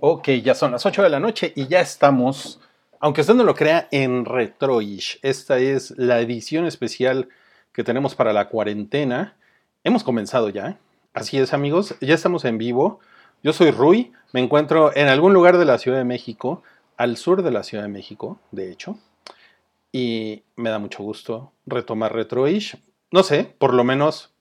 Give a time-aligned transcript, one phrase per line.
[0.00, 2.60] Ok, ya son las 8 de la noche y ya estamos,
[3.00, 5.18] aunque usted no lo crea, en Retroish.
[5.22, 7.28] Esta es la edición especial
[7.72, 9.36] que tenemos para la cuarentena.
[9.82, 10.78] Hemos comenzado ya.
[11.14, 13.00] Así es, amigos, ya estamos en vivo.
[13.42, 16.62] Yo soy Rui, me encuentro en algún lugar de la Ciudad de México,
[16.96, 18.98] al sur de la Ciudad de México, de hecho.
[19.90, 22.76] Y me da mucho gusto retomar Retroish.
[23.10, 24.32] No sé, por lo menos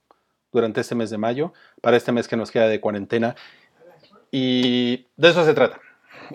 [0.52, 3.36] durante este mes de mayo, para este mes que nos queda de cuarentena.
[4.39, 5.82] Y de eso se trata.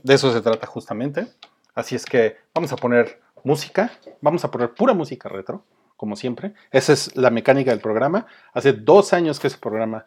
[0.02, 1.28] De eso se trata justamente.
[1.72, 5.64] Así es que vamos a poner música, vamos a poner pura música retro,
[5.96, 6.54] como siempre.
[6.72, 8.26] Esa es la mecánica del programa.
[8.54, 10.04] Hace dos años que ese programa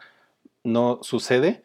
[0.66, 1.64] no sucede.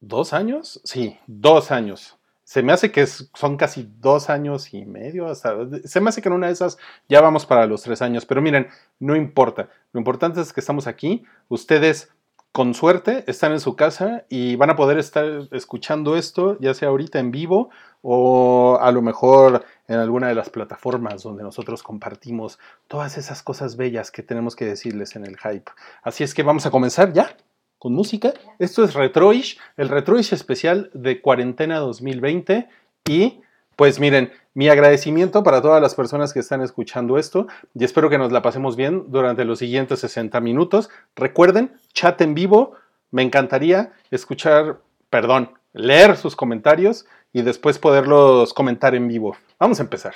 [0.00, 0.82] ¿Dos años?
[0.84, 2.18] Sí, dos años.
[2.44, 5.34] Se me hace que son casi dos años y medio.
[5.34, 6.76] Se me hace que en una de esas
[7.08, 8.26] ya vamos para los tres años.
[8.26, 8.68] Pero miren,
[8.98, 9.70] no importa.
[9.92, 11.24] Lo importante es que estamos aquí.
[11.48, 12.10] Ustedes
[12.52, 16.88] con suerte están en su casa y van a poder estar escuchando esto, ya sea
[16.88, 17.70] ahorita en vivo
[18.02, 23.76] o a lo mejor en alguna de las plataformas donde nosotros compartimos todas esas cosas
[23.76, 25.70] bellas que tenemos que decirles en el hype.
[26.02, 27.34] Así es que vamos a comenzar ya
[27.78, 28.34] con música.
[28.58, 32.68] Esto es Retroish, el Retroish especial de Cuarentena 2020
[33.08, 33.40] y
[33.76, 38.18] pues miren, mi agradecimiento para todas las personas que están escuchando esto y espero que
[38.18, 40.90] nos la pasemos bien durante los siguientes 60 minutos.
[41.16, 42.74] Recuerden, chat en vivo,
[43.10, 44.78] me encantaría escuchar,
[45.10, 49.36] perdón, leer sus comentarios y después poderlos comentar en vivo.
[49.58, 50.14] Vamos a empezar.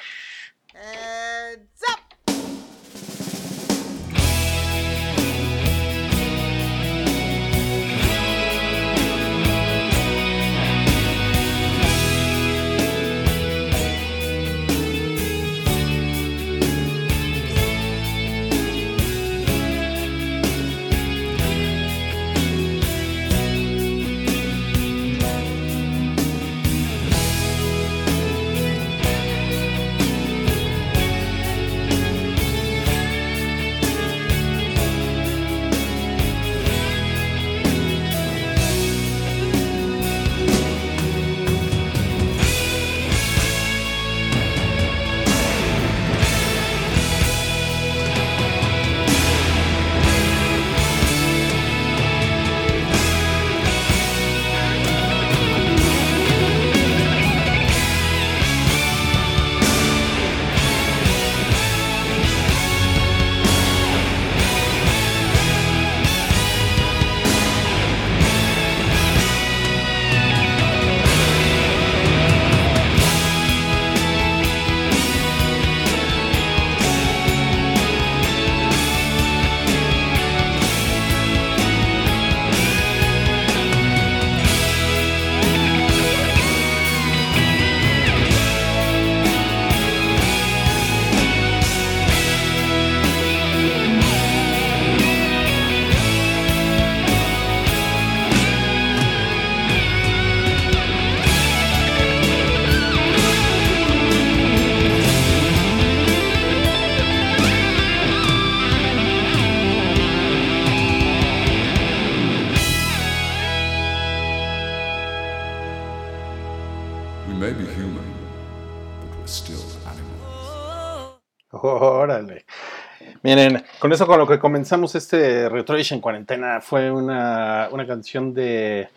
[123.26, 128.88] Miren, con eso con lo que comenzamos este Retroish en cuarentena fue una, canción de,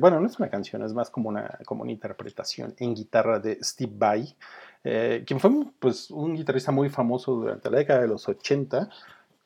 [0.00, 3.58] bueno, no es una canción, es más como una, como una interpretación en guitarra de
[3.64, 4.36] Steve Vai,
[4.84, 5.50] eh, quien fue
[5.80, 8.88] pues, un guitarrista muy famoso durante la década de los 80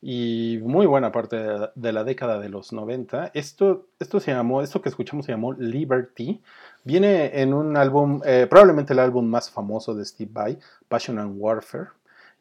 [0.03, 1.37] y muy buena parte
[1.75, 3.31] de, la década de los 90.
[3.33, 6.43] Esto, esto se llamó, esto que escuchamos se llamó Liberty.
[6.85, 11.37] Viene en un álbum, eh, probablemente el álbum más famoso de Steve Vai, Passion and
[11.39, 11.89] Warfare.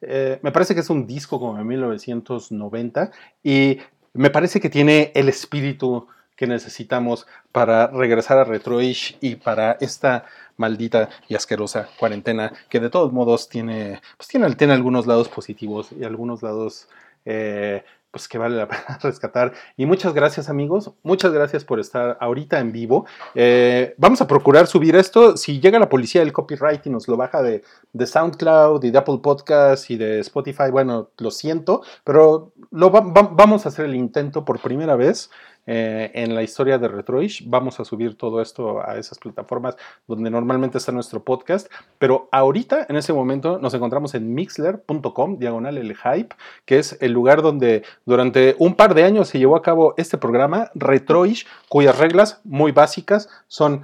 [0.02, 3.12] Eh, me parece que es un disco como de 1990
[3.44, 3.80] y
[4.14, 10.24] me parece que tiene el espíritu que necesitamos para regresar a Retroish y para esta
[10.56, 15.90] maldita y asquerosa cuarentena que de todos modos tiene, pues tiene, tiene algunos lados positivos
[15.92, 16.88] y algunos lados
[17.26, 19.54] eh, pues que vale la pena rescatar.
[19.78, 23.06] Y muchas gracias amigos, muchas gracias por estar ahorita en vivo.
[23.36, 25.38] Eh, vamos a procurar subir esto.
[25.38, 27.64] Si llega la policía del copyright y nos lo baja de,
[27.94, 33.66] de SoundCloud y de Apple Podcasts y de Spotify, bueno, lo siento, pero lo vamos
[33.66, 35.30] a hacer el intento por primera vez
[35.72, 37.48] eh, en la historia de Retroish.
[37.48, 39.78] Vamos a subir todo esto a esas plataformas
[40.08, 41.72] donde normalmente está nuestro podcast.
[42.00, 46.36] Pero ahorita, en ese momento, nos encontramos en mixler.com, diagonal el hype,
[46.66, 50.18] que es el lugar donde durante un par de años se llevó a cabo este
[50.18, 53.84] programa, Retroish, cuyas reglas muy básicas son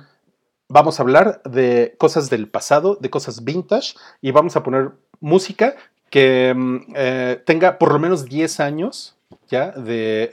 [0.68, 4.90] vamos a hablar de cosas del pasado, de cosas vintage y vamos a poner
[5.20, 5.76] música
[6.10, 9.16] que mm, eh, tenga por lo menos 10 años
[9.48, 10.30] ya de,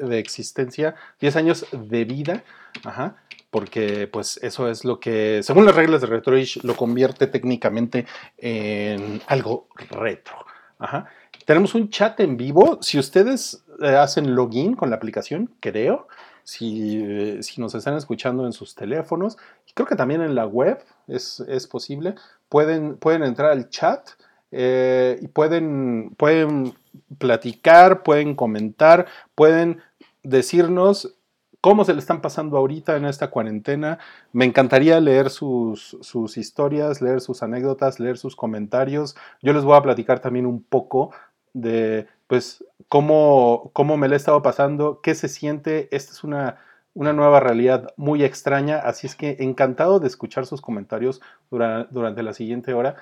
[0.00, 2.44] de, existencia, 10 años de vida,
[2.84, 3.16] Ajá,
[3.50, 8.06] porque pues eso es lo que, según las reglas de RetroIsh, lo convierte técnicamente
[8.38, 10.36] en algo retro.
[10.78, 11.06] Ajá.
[11.46, 12.78] Tenemos un chat en vivo.
[12.82, 16.08] Si ustedes eh, hacen login con la aplicación, creo,
[16.42, 19.38] si, si, nos están escuchando en sus teléfonos,
[19.74, 22.14] creo que también en la web es, es posible,
[22.48, 24.10] pueden, pueden entrar al chat
[24.58, 26.72] eh, y pueden, pueden
[27.18, 29.82] platicar, pueden comentar, pueden
[30.22, 31.14] decirnos
[31.60, 33.98] cómo se le están pasando ahorita en esta cuarentena.
[34.32, 39.14] Me encantaría leer sus, sus, historias, leer sus anécdotas, leer sus comentarios.
[39.42, 41.10] Yo les voy a platicar también un poco
[41.52, 45.88] de, pues, cómo, cómo me le he estado pasando, qué se siente.
[45.94, 46.56] Esta es una,
[46.94, 51.20] una nueva realidad muy extraña, así es que encantado de escuchar sus comentarios
[51.50, 52.96] durante la siguiente hora.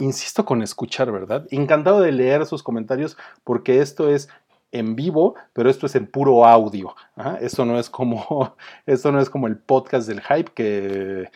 [0.00, 1.46] Insisto con escuchar, ¿verdad?
[1.50, 4.28] Encantado de leer sus comentarios porque esto es
[4.72, 6.94] en vivo, pero esto es en puro audio.
[7.40, 8.56] Esto, no es como,
[8.86, 11.30] esto no es como el podcast del hype que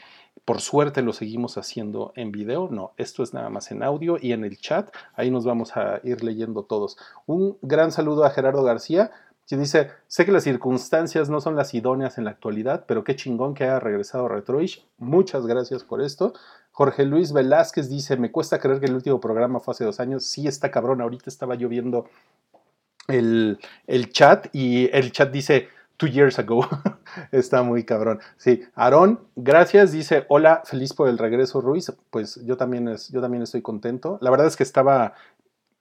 [0.44, 2.68] por suerte lo seguimos haciendo en video.
[2.70, 4.90] No, esto es nada más en audio y en el chat.
[5.14, 6.96] Ahí nos vamos a ir leyendo todos.
[7.26, 9.12] Un gran saludo a Gerardo García.
[9.46, 13.16] Quien dice, sé que las circunstancias no son las idóneas en la actualidad, pero qué
[13.16, 14.86] chingón que haya regresado Retroish.
[14.98, 16.32] Muchas gracias por esto.
[16.72, 20.24] Jorge Luis Velázquez dice, me cuesta creer que el último programa fue hace dos años.
[20.24, 21.02] Sí, está cabrón.
[21.02, 22.06] Ahorita estaba yo viendo
[23.08, 23.58] el,
[24.10, 26.66] chat y el chat dice two years ago.
[27.30, 28.20] Está muy cabrón.
[28.38, 29.92] Sí, Aarón, gracias.
[29.92, 31.92] Dice, hola, feliz por el regreso, Ruiz.
[32.10, 34.18] Pues yo también, es, yo también estoy contento.
[34.20, 35.14] La verdad es que estaba...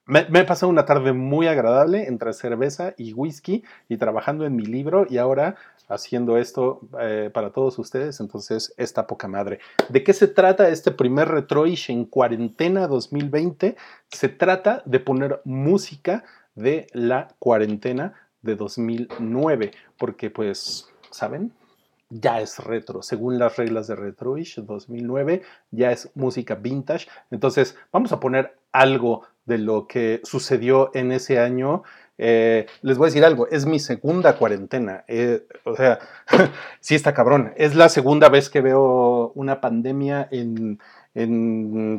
[0.04, 4.66] Me, he pasado una tarde muy agradable entre cerveza y whisky y trabajando en mi
[4.66, 5.54] libro y ahora
[5.92, 8.20] haciendo esto eh, para todos ustedes.
[8.20, 9.60] Entonces, esta poca madre.
[9.88, 13.76] ¿De qué se trata este primer Retroish en cuarentena 2020?
[14.10, 16.24] Se trata de poner música
[16.54, 21.52] de la cuarentena de 2009, porque pues, ¿saben?
[22.10, 27.08] Ya es retro, según las reglas de Retroish 2009, ya es música vintage.
[27.30, 31.82] Entonces, vamos a poner algo de lo que sucedió en ese año.
[32.24, 35.04] Eh, les voy a decir algo, es mi segunda cuarentena.
[35.08, 35.98] Eh, o sea,
[36.80, 37.52] sí está cabrón.
[37.56, 40.78] Es la segunda vez que veo una pandemia en,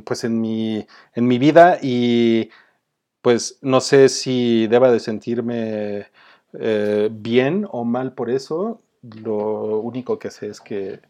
[0.06, 2.50] pues en, mi, en mi vida y
[3.22, 6.08] pues no sé si deba de sentirme
[6.54, 8.82] eh, bien o mal por eso.
[9.02, 11.02] Lo único que sé es que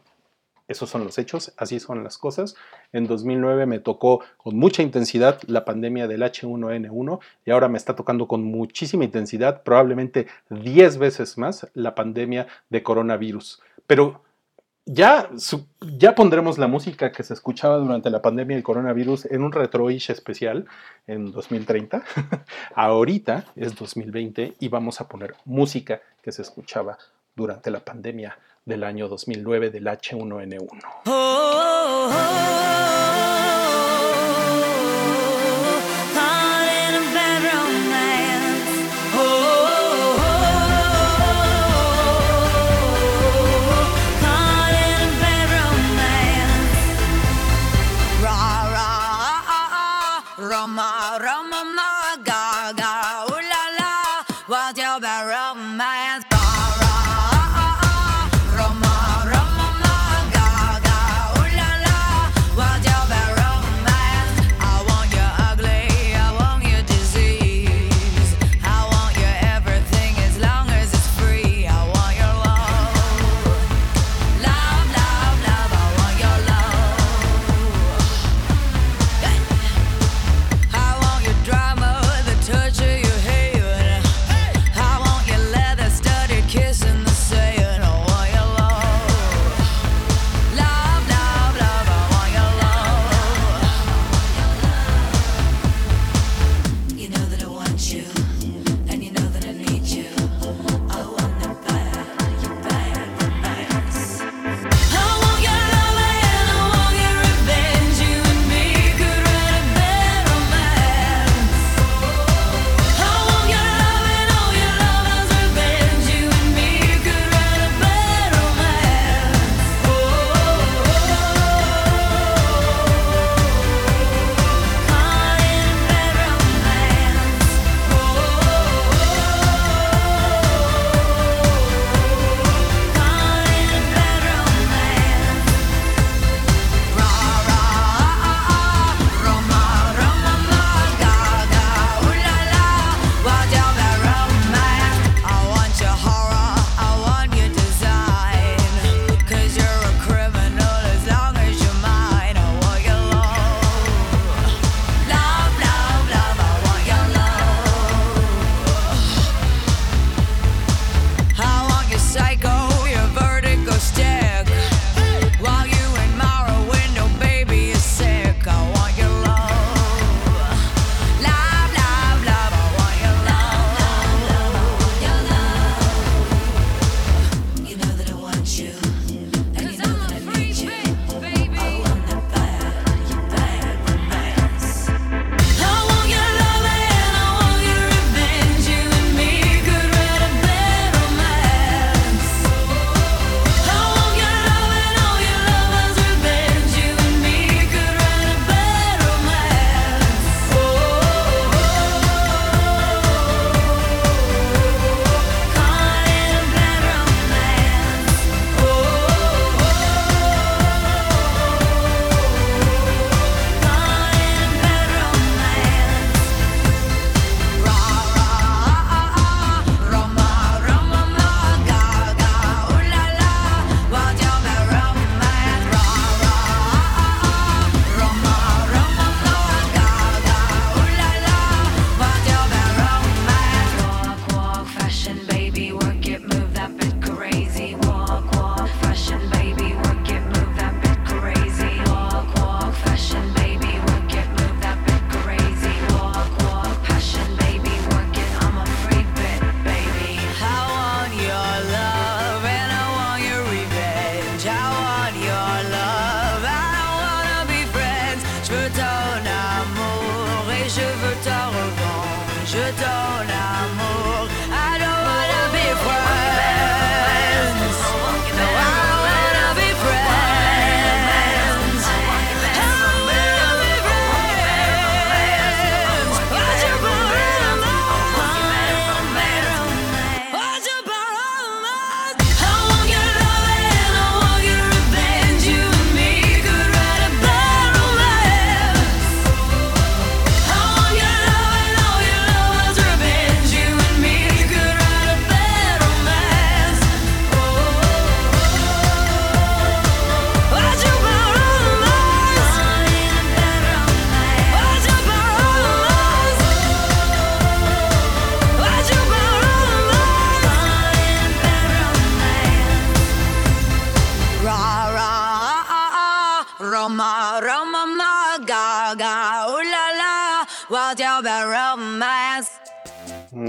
[0.66, 2.56] esos son los hechos, así son las cosas.
[2.92, 7.94] En 2009 me tocó con mucha intensidad la pandemia del H1N1 y ahora me está
[7.94, 13.60] tocando con muchísima intensidad, probablemente 10 veces más, la pandemia de coronavirus.
[13.86, 14.22] Pero
[14.86, 15.30] ya,
[15.80, 20.10] ya pondremos la música que se escuchaba durante la pandemia del coronavirus en un retroish
[20.10, 20.66] especial
[21.06, 22.02] en 2030.
[22.74, 26.98] Ahorita es 2020 y vamos a poner música que se escuchaba
[27.34, 31.04] durante la pandemia del año 2009 del H1N1.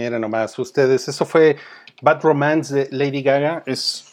[0.05, 1.57] Mira nomás, ustedes, eso fue
[1.99, 3.63] Bad Romance de Lady Gaga.
[3.65, 4.05] Es,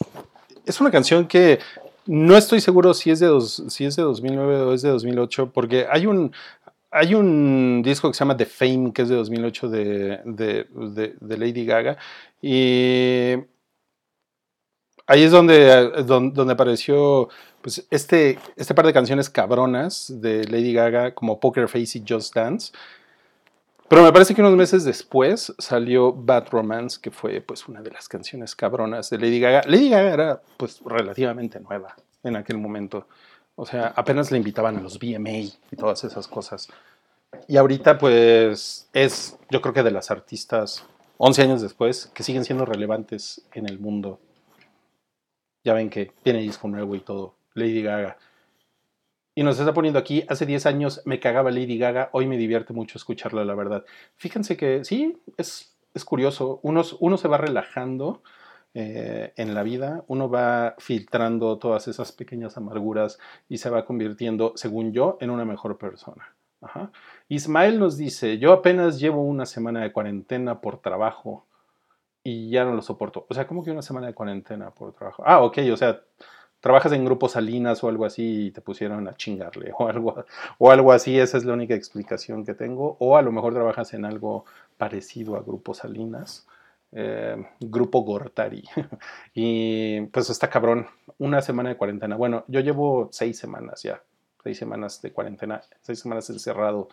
[0.65, 1.59] es una canción que
[2.07, 5.51] no estoy seguro si es, de dos, si es de 2009 o es de 2008,
[5.53, 6.33] porque hay un,
[6.89, 11.37] hay un disco que se llama The Fame, que es de 2008 de, de, de
[11.37, 11.97] Lady Gaga,
[12.41, 13.35] y
[15.05, 17.29] ahí es donde, donde, apareció
[17.61, 22.33] pues, este, este par de canciones cabronas de Lady Gaga como Poker Face y Just
[22.33, 22.73] Dance.
[23.89, 27.91] Pero me parece que unos meses después salió Bad Romance, que fue pues una de
[27.91, 29.63] las canciones cabronas de Lady Gaga.
[29.65, 33.07] Lady Gaga era pues relativamente nueva en aquel momento.
[33.55, 35.29] O sea, apenas le invitaban a los VMA
[35.71, 36.69] y todas esas cosas.
[37.47, 40.85] Y ahorita pues es, yo creo que de las artistas,
[41.17, 44.19] 11 años después, que siguen siendo relevantes en el mundo
[45.63, 47.35] ya ven que tiene disco nuevo y todo.
[47.53, 48.17] Lady Gaga.
[49.35, 52.73] Y nos está poniendo aquí, hace 10 años me cagaba Lady Gaga, hoy me divierte
[52.73, 53.83] mucho escucharla, la verdad.
[54.15, 58.21] Fíjense que sí, es, es curioso, uno, uno, se va relajando
[58.75, 63.17] eh, en la vida, uno va filtrando todas esas pequeñas amarguras
[63.49, 66.35] y se va convirtiendo, según yo, en una mejor persona.
[67.27, 71.45] Ismael nos dice, yo apenas llevo una semana de cuarentena por trabajo
[72.23, 73.25] y ya no lo soporto.
[73.29, 75.23] O sea, como que una semana de cuarentena por trabajo.
[75.25, 76.01] Ah, ok, o sea,
[76.63, 80.23] trabajas en grupos Salinas o algo así y te pusieron a chingarle o algo,
[80.57, 82.95] o algo así, esa es la única explicación que tengo.
[82.99, 84.45] O a lo mejor trabajas en algo
[84.77, 86.47] parecido a Grupo Salinas,
[86.93, 88.63] eh, Grupo Gortari.
[89.33, 92.15] y pues está cabrón, una semana de cuarentena.
[92.15, 94.01] Bueno, yo llevo seis semanas ya,
[94.41, 96.87] seis semanas de cuarentena, seis semanas encerrado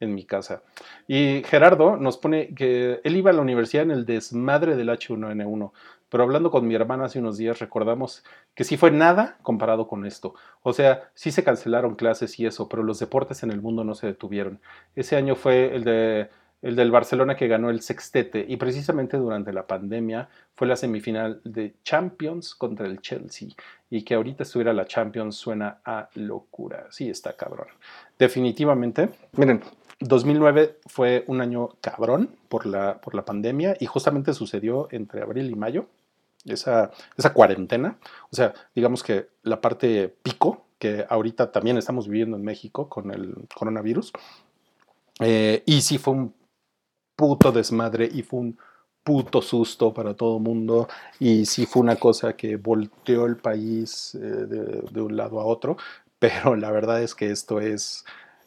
[0.00, 0.62] en mi casa.
[1.08, 5.72] Y Gerardo nos pone que él iba a la universidad en el desmadre del H1N1,
[6.14, 8.22] pero hablando con mi hermana hace unos días recordamos
[8.54, 10.36] que sí fue nada comparado con esto.
[10.62, 13.96] O sea, sí se cancelaron clases y eso, pero los deportes en el mundo no
[13.96, 14.60] se detuvieron.
[14.94, 16.30] Ese año fue el de
[16.62, 21.40] el del Barcelona que ganó el sextete y precisamente durante la pandemia fue la semifinal
[21.42, 23.48] de Champions contra el Chelsea
[23.90, 26.86] y que ahorita estuviera la Champions suena a locura.
[26.90, 27.66] Sí, está cabrón.
[28.16, 29.08] Definitivamente.
[29.32, 29.62] Miren,
[29.98, 35.50] 2009 fue un año cabrón por la, por la pandemia y justamente sucedió entre abril
[35.50, 35.88] y mayo,
[36.44, 37.98] esa, esa cuarentena.
[38.30, 43.10] O sea, digamos que la parte pico, que ahorita también estamos viviendo en México con
[43.10, 44.12] el coronavirus.
[45.20, 46.34] Eh, y sí fue un
[47.16, 48.58] puto desmadre y fue un
[49.04, 50.88] puto susto para todo el mundo
[51.20, 55.44] y sí fue una cosa que volteó el país eh, de, de, un lado a
[55.44, 55.76] otro,
[56.18, 58.04] pero la verdad es que esto es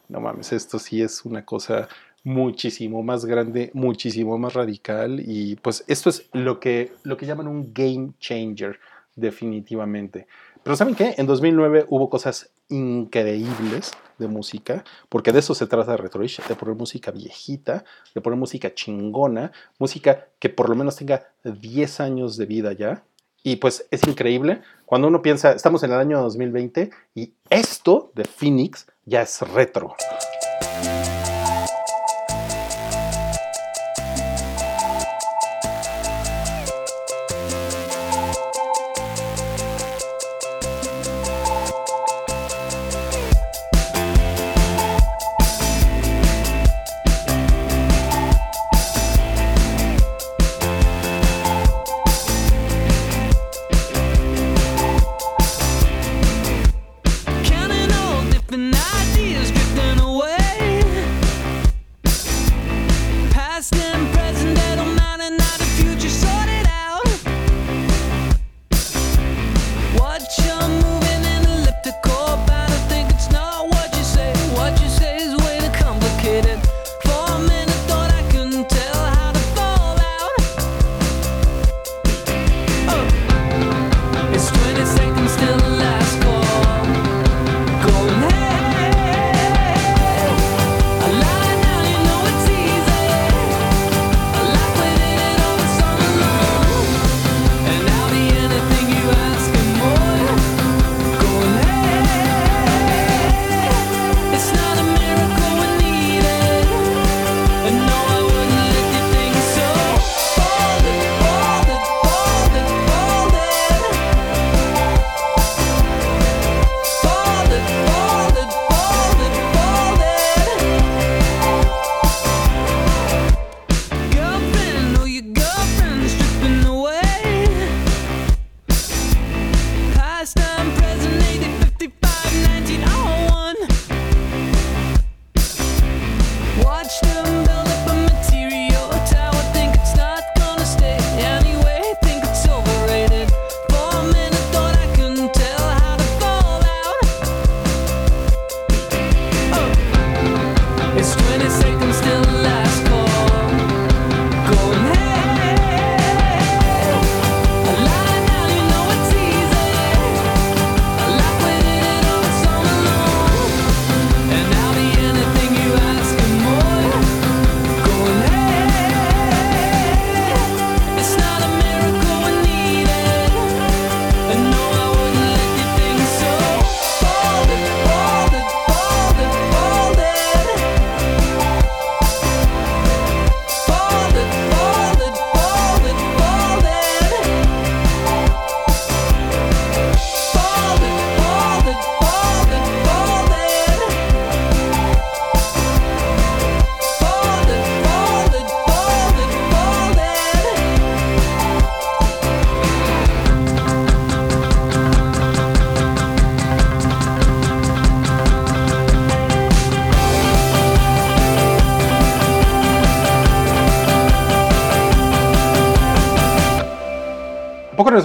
[0.08, 1.88] no mames, esto sí es una cosa
[2.28, 7.48] muchísimo más grande, muchísimo más radical y pues esto es lo que, lo que llaman
[7.48, 8.78] un game changer
[9.16, 10.26] definitivamente.
[10.62, 11.14] Pero ¿saben qué?
[11.16, 16.74] En 2009 hubo cosas increíbles de música, porque de eso se trata Retroish, de poner
[16.74, 22.44] música viejita, de poner música chingona, música que por lo menos tenga 10 años de
[22.44, 23.04] vida ya.
[23.42, 28.24] Y pues es increíble cuando uno piensa, estamos en el año 2020 y esto de
[28.24, 29.96] Phoenix ya es retro.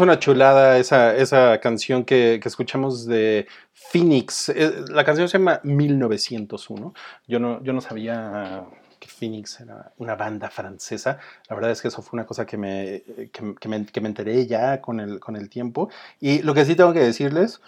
[0.03, 4.49] Una chulada esa, esa canción que, que escuchamos de Phoenix?
[4.49, 6.93] Eh, la canción se llama 1901.
[7.27, 8.65] Yo no, yo no sabía
[9.03, 11.19] que Phoenix era una banda francesa.
[11.49, 14.47] La verdad es que eso fue una cosa que me, que, me, que me, enteré
[14.47, 15.89] ya con el, con el tiempo.
[16.21, 17.61] Y lo que sí tengo que decirles,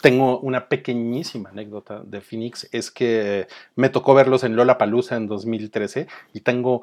[0.00, 5.26] tengo una pequeñísima anécdota de Phoenix, es que me tocó verlos en Lola Palusa en
[5.26, 6.82] 2013 y tengo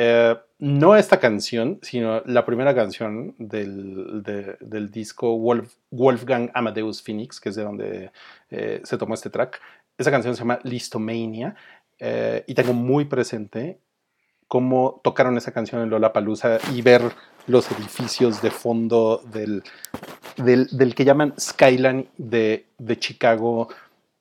[0.00, 4.22] eh, no esta canción, sino la primera canción del,
[4.60, 5.36] del disco
[5.90, 8.12] Wolfgang Amadeus Phoenix, que es de donde
[8.50, 9.60] eh, se tomó este track.
[9.96, 11.56] Esa canción se llama Listomania
[11.98, 13.80] eh, y tengo muy presente
[14.46, 17.02] cómo tocaron esa canción en Lollapalooza y ver
[17.48, 19.64] los edificios de fondo del,
[20.36, 23.68] del, que llaman Skyline de, de Chicago,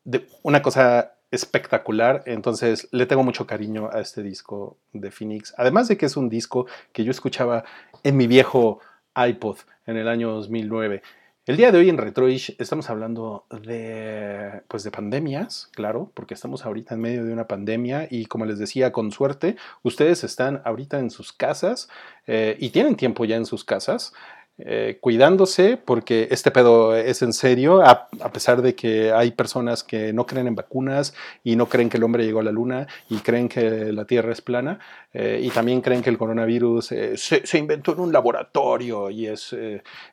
[0.03, 2.23] de una cosa espectacular.
[2.25, 5.53] Entonces le tengo mucho cariño a este disco de Phoenix.
[5.57, 7.63] Además de que es un disco que yo escuchaba
[8.03, 8.79] en mi viejo
[9.15, 11.01] iPod en el año 2009.
[11.47, 16.65] El día de hoy en Retroish estamos hablando de, pues de pandemias, claro, porque estamos
[16.65, 20.99] ahorita en medio de una pandemia y como les decía, con suerte, ustedes están ahorita
[20.99, 21.87] en sus casas
[22.25, 24.13] eh, y tienen tiempo ya en sus casas.
[24.59, 30.11] Eh, cuidándose porque este pedo es en serio, a, pesar de que hay personas que
[30.13, 33.17] no creen en vacunas y no creen que el hombre llegó a la luna y
[33.17, 34.79] creen que la Tierra es plana
[35.13, 39.55] eh, y también creen que el coronavirus eh, se, inventó en un laboratorio y es,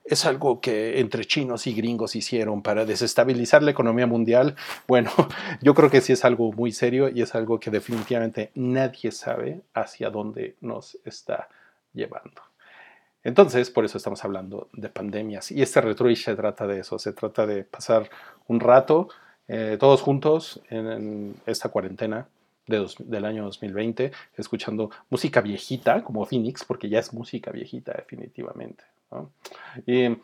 [0.05, 4.57] es algo que entre chinos y gringos hicieron para desestabilizar la economía mundial.
[4.87, 5.11] Bueno,
[5.63, 9.63] yo creo que sí es algo muy serio y es algo que definitivamente nadie sabe
[9.73, 11.49] hacia dónde nos está
[11.95, 12.54] llevando.
[13.25, 15.51] Entonces, por eso estamos hablando de pandemias.
[15.51, 18.09] Y este retroish se trata de eso, se trata de pasar
[18.47, 19.09] un rato
[19.49, 22.29] eh, todos juntos en, esta cuarentena
[22.67, 28.85] del año 2020, escuchando música viejita, como Phoenix, porque ya es música viejita definitivamente.
[29.87, 30.17] Y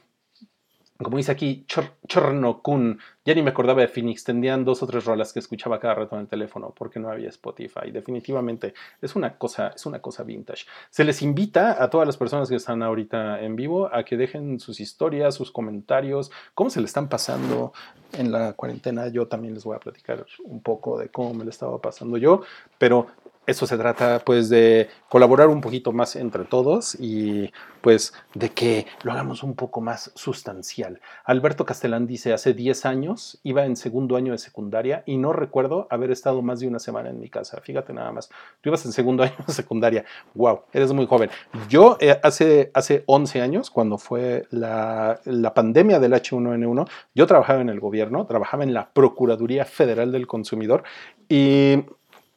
[1.03, 1.65] como dice aquí,
[2.07, 5.95] Chorno-kun, ya ni me acordaba de Phoenix, tendrían dos o tres rolas que escuchaba cada
[5.95, 7.91] rato en el teléfono porque no había Spotify.
[7.91, 10.67] Definitivamente es una cosa, es una cosa vintage.
[10.91, 14.61] Se les invita a todas las personas que están ahorita en vivo a que dejen
[14.61, 17.73] sus historias, sus comentarios, cómo se le están pasando
[18.13, 19.09] en la cuarentena.
[19.09, 22.43] Yo también les voy a platicar un poco de cómo me lo estaba pasando yo,
[22.79, 23.07] pero
[23.51, 28.87] eso se trata pues de colaborar un poquito más entre todos y pues de que
[29.03, 31.01] lo hagamos un poco más sustancial.
[31.25, 35.87] Alberto Castellán dice, hace 10 años iba en segundo año de secundaria y no recuerdo
[35.91, 37.61] haber estado más de una semana en mi casa.
[37.61, 38.29] Fíjate nada más,
[38.61, 40.05] tú ibas en segundo año de secundaria.
[40.35, 41.31] Wow, eres muy joven.
[41.69, 47.61] Yo eh, hace, hace 11 años, cuando fue la, la pandemia del H1N1, yo trabajaba
[47.61, 50.85] en el gobierno, trabajaba en la Procuraduría Federal del Consumidor
[51.29, 51.85] y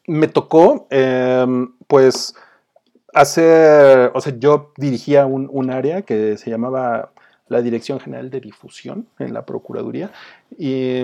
[0.07, 2.35] me tocó, em, pues,
[3.13, 7.11] hacer, o sea, yo dirigía un, área que se llamaba
[7.47, 10.11] la Dirección General de Difusión en la Procuraduría
[10.57, 11.03] y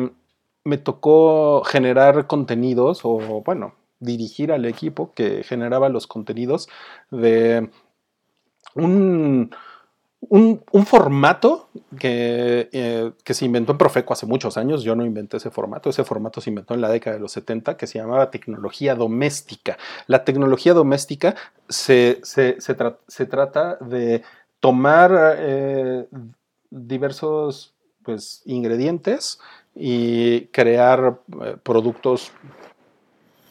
[0.63, 6.69] me tocó generar contenidos o, bueno, dirigir al equipo que generaba los contenidos
[7.11, 7.69] de
[8.75, 9.51] un,
[10.21, 11.69] un, formato
[12.01, 16.03] eh, que, se inventó en Profeco hace muchos años, yo no inventé ese formato, ese
[16.03, 19.77] formato se inventó en la década de los 70 que se llamaba tecnología doméstica.
[20.07, 21.35] La tecnología doméstica
[21.69, 22.21] se,
[23.29, 24.23] trata de
[24.59, 26.05] tomar eh,
[26.69, 29.39] diversos pues, ingredientes
[29.73, 32.31] y crear eh, productos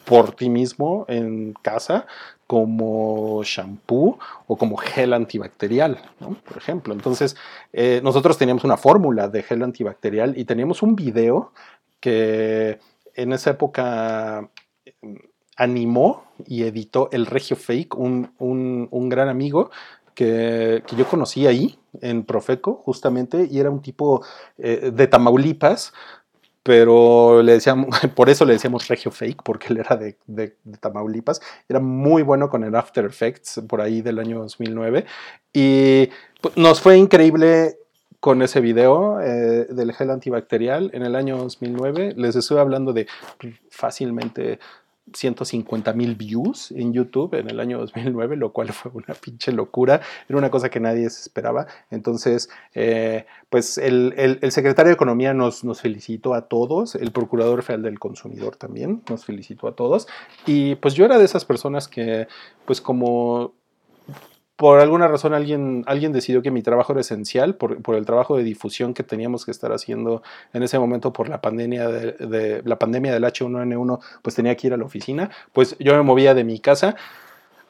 [0.05, 2.05] por ti mismo en casa
[2.49, 6.95] como shampoo o como gel antibacterial, por ejemplo.
[6.95, 7.35] Entonces,
[7.71, 11.51] eh, nosotros teníamos una fórmula de gel antibacterial y teníamos un video
[11.99, 12.79] que
[13.13, 14.49] en esa época
[14.99, 15.15] mm,
[15.57, 19.69] animó y editó el Regio Fake, un, gran amigo
[20.15, 24.25] que, yo conocí ahí en Profeco, justamente, y era un tipo
[24.57, 25.93] eh, de Tamaulipas
[26.69, 31.79] pero le decíamos, por eso le decíamos Regio Fake, porque él era de, Tamaulipas, era
[31.79, 35.03] muy bueno con el After Effects por ahí del año 2009
[35.51, 37.79] y pues, nos fue increíble
[38.19, 42.13] con ese video eh, del gel antibacterial en el año 2009.
[42.15, 43.07] Les estoy hablando de
[43.71, 44.59] fácilmente
[45.13, 50.01] 150 mil views en YouTube en el año 2009, lo cual fue una pinche locura,
[50.27, 51.67] era una cosa que nadie se esperaba.
[51.91, 57.83] Entonces, eh, pues el, secretario de Economía nos, nos felicitó a todos, el Procurador Federal
[57.83, 60.07] del Consumidor también nos felicitó a todos,
[60.45, 62.27] y pues yo era de esas personas que,
[62.65, 63.58] pues como
[64.59, 68.35] por alguna razón alguien, alguien decidió que mi trabajo era esencial por, por, el trabajo
[68.35, 72.77] de difusión que teníamos que estar haciendo en ese momento por la pandemia, de, la
[72.77, 76.43] pandemia del H1N1, pues tenía que ir a la oficina, pues yo me movía de
[76.43, 76.97] mi casa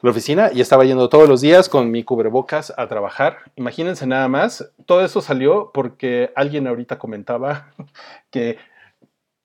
[0.02, 3.38] la oficina y estaba yendo todos los días con mi cubrebocas a trabajar.
[3.54, 7.68] Imagínense nada más, todo eso salió porque alguien ahorita comentaba
[8.32, 8.58] que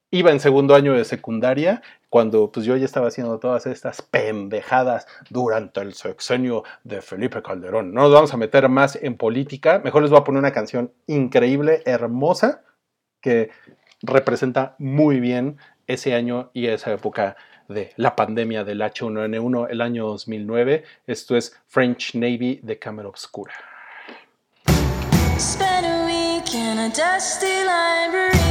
[0.09, 1.83] iba en segundo año de secundaria
[2.15, 7.93] cuando pues yo ya estaba haciendo todas estas pendejadas durante el sexenio de Felipe Calderón.
[7.93, 10.93] No nos vamos a meter más en política, mejor les voy a poner una canción
[11.07, 12.63] increíble, hermosa,
[13.19, 13.49] que
[14.01, 17.35] representa muy bien ese año y esa época
[17.67, 20.85] de la pandemia del H1N1, el año 2009.
[21.07, 23.51] Esto es French Navy de Cámara Obscura.
[25.37, 28.44] Spent a week in a dusty library,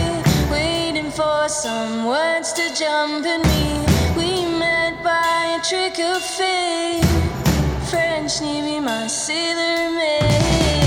[1.16, 3.85] for some words to jump in me.
[4.16, 7.05] We met by a trick of fate.
[7.88, 10.84] French Navy, my sailor mate.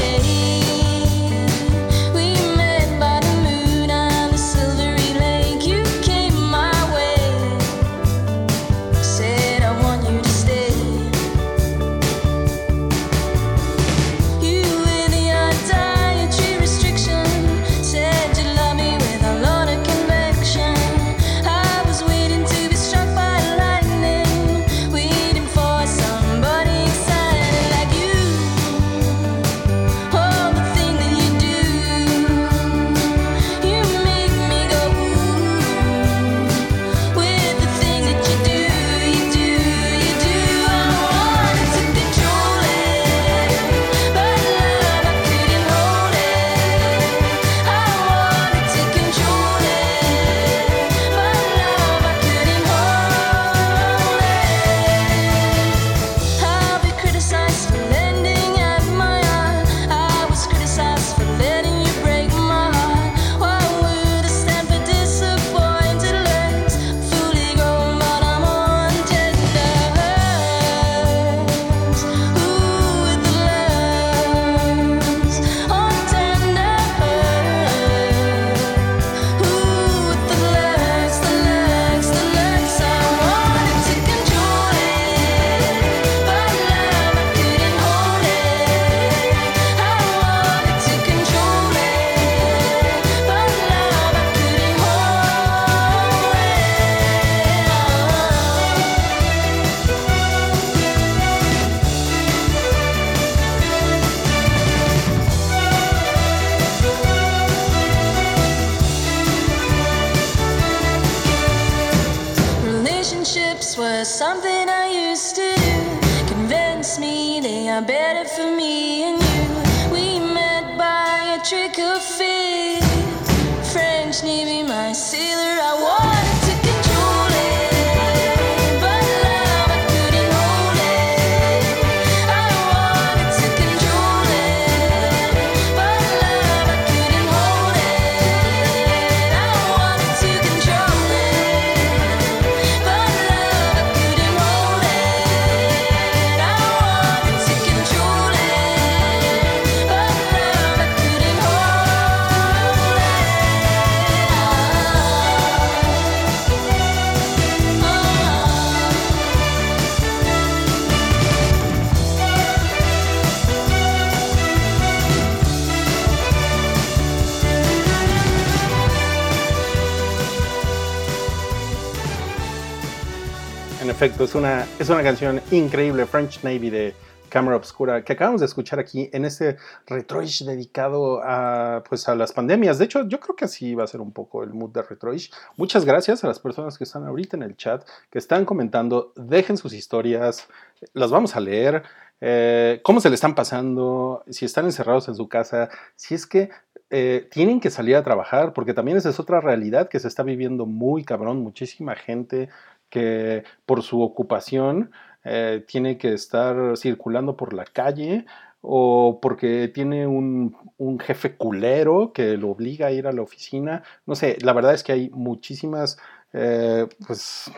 [174.00, 176.94] Perfecto, es una, es una canción increíble, French Navy de
[177.30, 179.58] Cámara Obscura, que acabamos de escuchar aquí en este
[179.88, 182.78] Retroish dedicado a, pues, a las pandemias.
[182.78, 185.32] De hecho, yo creo que así va a ser un poco el mood de Retroish.
[185.56, 189.58] Muchas gracias a las personas que están ahorita en el chat, que están comentando, dejen
[189.58, 190.48] sus historias,
[190.94, 191.82] las vamos a leer.
[192.22, 196.52] Eh, cómo se le están pasando, si están encerrados en su casa, si es que
[196.92, 200.22] eh, tienen que salir a trabajar, porque también esa es otra realidad que se está
[200.22, 202.48] viviendo muy cabrón, muchísima gente
[202.90, 204.92] que por su ocupación
[205.24, 208.26] eh, tiene que estar circulando por la calle
[208.62, 210.56] o porque tiene un,
[211.00, 213.84] jefe culero que lo obliga a ir a la oficina.
[214.06, 215.98] No sé, la verdad es que hay muchísimas,
[216.34, 217.52] eh, pues,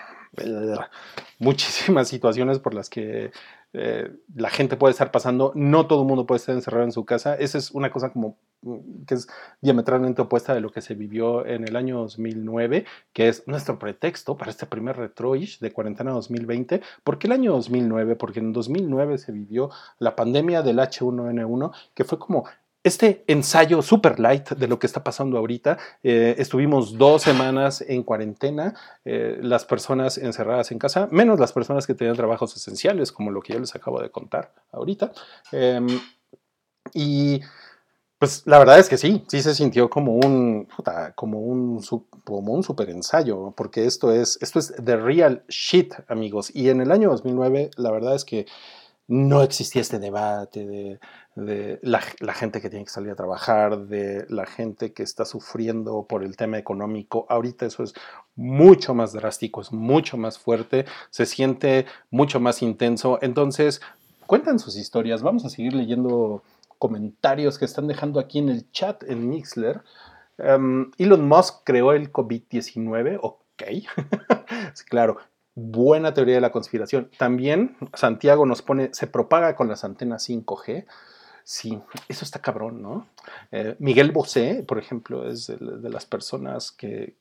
[1.39, 3.31] muchísimas situaciones por las que
[3.73, 5.51] eh, la gente puede estar pasando.
[5.55, 7.35] No todo el mundo puede estar encerrado en su casa.
[7.35, 9.27] Esa es una cosa como Mm, que es
[9.61, 14.35] diametralmente opuesta de lo que se vivió en el año 2009, que es nuestro pretexto
[14.37, 16.81] para este primer retroish de cuarentena 2020.
[17.03, 18.15] ¿Por qué el año 2009?
[18.17, 22.45] Porque en 2009 se vivió la pandemia del H1N1, que fue como
[22.83, 25.77] este ensayo super light de lo que está pasando ahorita.
[26.01, 31.85] Eh, estuvimos dos semanas en cuarentena, eh, las personas encerradas en casa, menos las personas
[31.85, 35.11] que tenían trabajos esenciales, como lo que yo les acabo de contar ahorita.
[35.51, 35.87] Em,
[36.93, 37.41] y
[38.17, 40.67] pues la verdad es que sí, sí se sintió como un,
[41.15, 41.81] como un,
[42.25, 46.53] como un super ensayo, porque esto es, esto es the real shit, amigos.
[46.53, 48.45] Y en el año 2009, la verdad es que
[49.07, 50.99] no existía este debate de,
[51.39, 52.01] de la,
[52.33, 56.35] gente que tiene que salir a trabajar, de la gente que está sufriendo por el
[56.37, 57.25] tema económico.
[57.29, 57.93] Ahorita eso es
[58.35, 63.19] mucho más drástico, es mucho más fuerte, se siente mucho más intenso.
[63.21, 63.81] Entonces,
[64.27, 65.23] cuentan sus historias.
[65.23, 66.43] Vamos a seguir leyendo
[66.77, 69.81] comentarios que están dejando aquí en el chat en Mixler.
[70.37, 73.63] Um, Elon Musk creó el COVID-19, ok,
[74.89, 75.17] claro,
[75.53, 77.09] buena teoría de la conspiración.
[77.17, 80.85] También Santiago nos pone, se propaga con las antenas 5G.
[81.51, 83.07] Sí, eso está cabrón, ¿no?
[83.51, 87.15] Eh, Miguel Bosé, por ejemplo, es de, las personas que,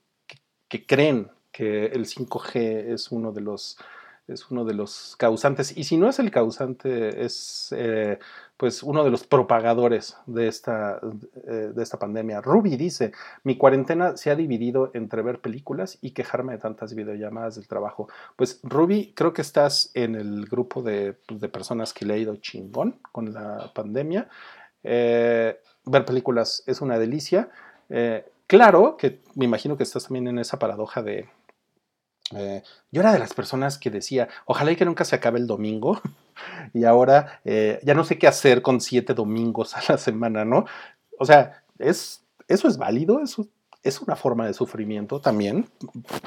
[0.68, 3.78] que, creen que el 5G es uno de los
[4.26, 5.74] es uno de los causantes.
[5.74, 8.18] Y si no es el causante, es eh,
[8.58, 11.00] pues uno de los propagadores de esta,
[11.46, 12.42] eh, de esta pandemia.
[12.42, 13.12] Ruby dice,
[13.44, 18.08] mi cuarentena se ha dividido entre ver películas y quejarme de tantas videollamadas del trabajo.
[18.36, 22.18] Pues Ruby, creo que estás en el grupo de, pues, de personas que le ha
[22.18, 24.28] ido chingón con la pandemia.
[24.82, 27.48] Eh, ver películas es una delicia.
[28.46, 31.28] claro que me imagino que estás también en esa paradoja de
[32.34, 35.46] eh, yo era de las personas que decía, ojalá y que nunca se acabe el
[35.46, 36.00] domingo.
[36.74, 40.64] y ahora eh, ya no sé qué hacer con siete domingos a la semana, ¿no?
[41.18, 43.48] O sea, es, eso es válido, eso
[43.82, 45.68] es una forma de sufrimiento también,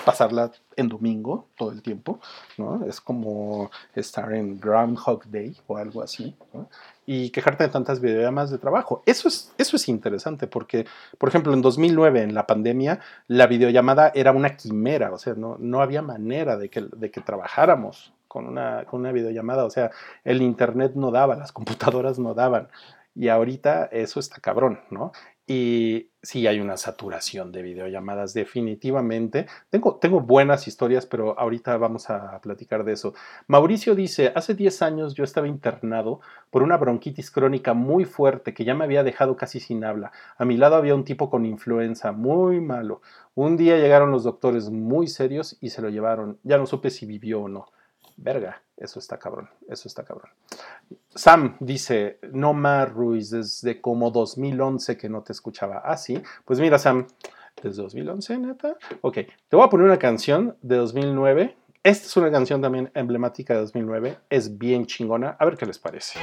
[0.05, 2.19] pasarla en domingo todo el tiempo,
[2.57, 2.85] ¿no?
[2.85, 6.69] Es como estar en Groundhog Day o algo así, ¿no?
[7.05, 9.03] Y quejarte de tantas videollamadas de trabajo.
[9.05, 10.85] Eso es, eso es interesante porque,
[11.17, 15.57] por ejemplo, en 2009, en la pandemia, la videollamada era una quimera, o sea, no,
[15.59, 19.91] no había manera de que, de que trabajáramos con una, con una videollamada, o sea,
[20.23, 22.69] el Internet no daba, las computadoras no daban.
[23.13, 25.11] Y ahorita eso está cabrón, ¿no?
[25.45, 29.47] Y sí hay una saturación de videollamadas, definitivamente.
[29.69, 33.13] Tengo, tengo buenas historias, pero ahorita vamos a platicar de eso.
[33.47, 38.63] Mauricio dice, hace 10 años yo estaba internado por una bronquitis crónica muy fuerte que
[38.63, 40.13] ya me había dejado casi sin habla.
[40.37, 43.01] A mi lado había un tipo con influenza, muy malo.
[43.35, 46.39] Un día llegaron los doctores muy serios y se lo llevaron.
[46.43, 47.65] Ya no supe si vivió o no.
[48.23, 50.29] Verga, eso está cabrón, eso está cabrón.
[51.09, 55.81] Sam dice, no más Ruiz, desde como 2011 que no te escuchaba.
[55.83, 55.95] Ah.
[56.45, 57.07] Pues mira, Sam,
[57.63, 58.77] desde 2011, neta.
[59.01, 59.15] Ok,
[59.49, 61.57] te voy a poner una canción de 2009.
[61.81, 64.19] Esta es una canción también emblemática de 2009.
[64.29, 65.35] Es bien chingona.
[65.39, 66.19] A ver qué les parece.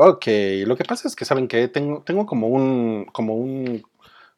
[0.00, 0.26] Ok,
[0.66, 3.82] lo que pasa es que saben que tengo, tengo como un como un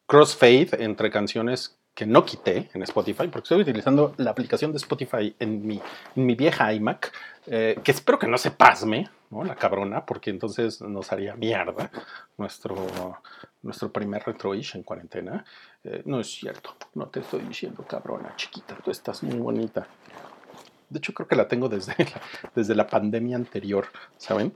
[0.05, 5.35] crossfade entre canciones que no quité en Spotify, porque estoy utilizando la aplicación de Spotify
[5.39, 5.81] en mi,
[6.15, 7.11] en mi vieja iMac,
[7.47, 9.43] eh, que espero que no se pasme, ¿no?
[9.43, 11.89] La cabrona, porque entonces nos haría mierda
[12.37, 12.75] nuestro,
[13.63, 15.43] nuestro primer retroish en cuarentena.
[15.83, 19.87] Eh, no es cierto, no te estoy diciendo cabrona, chiquita, tú estás muy bonita.
[20.89, 22.21] De hecho, creo que la tengo desde la,
[22.55, 24.53] desde la pandemia anterior, ¿saben?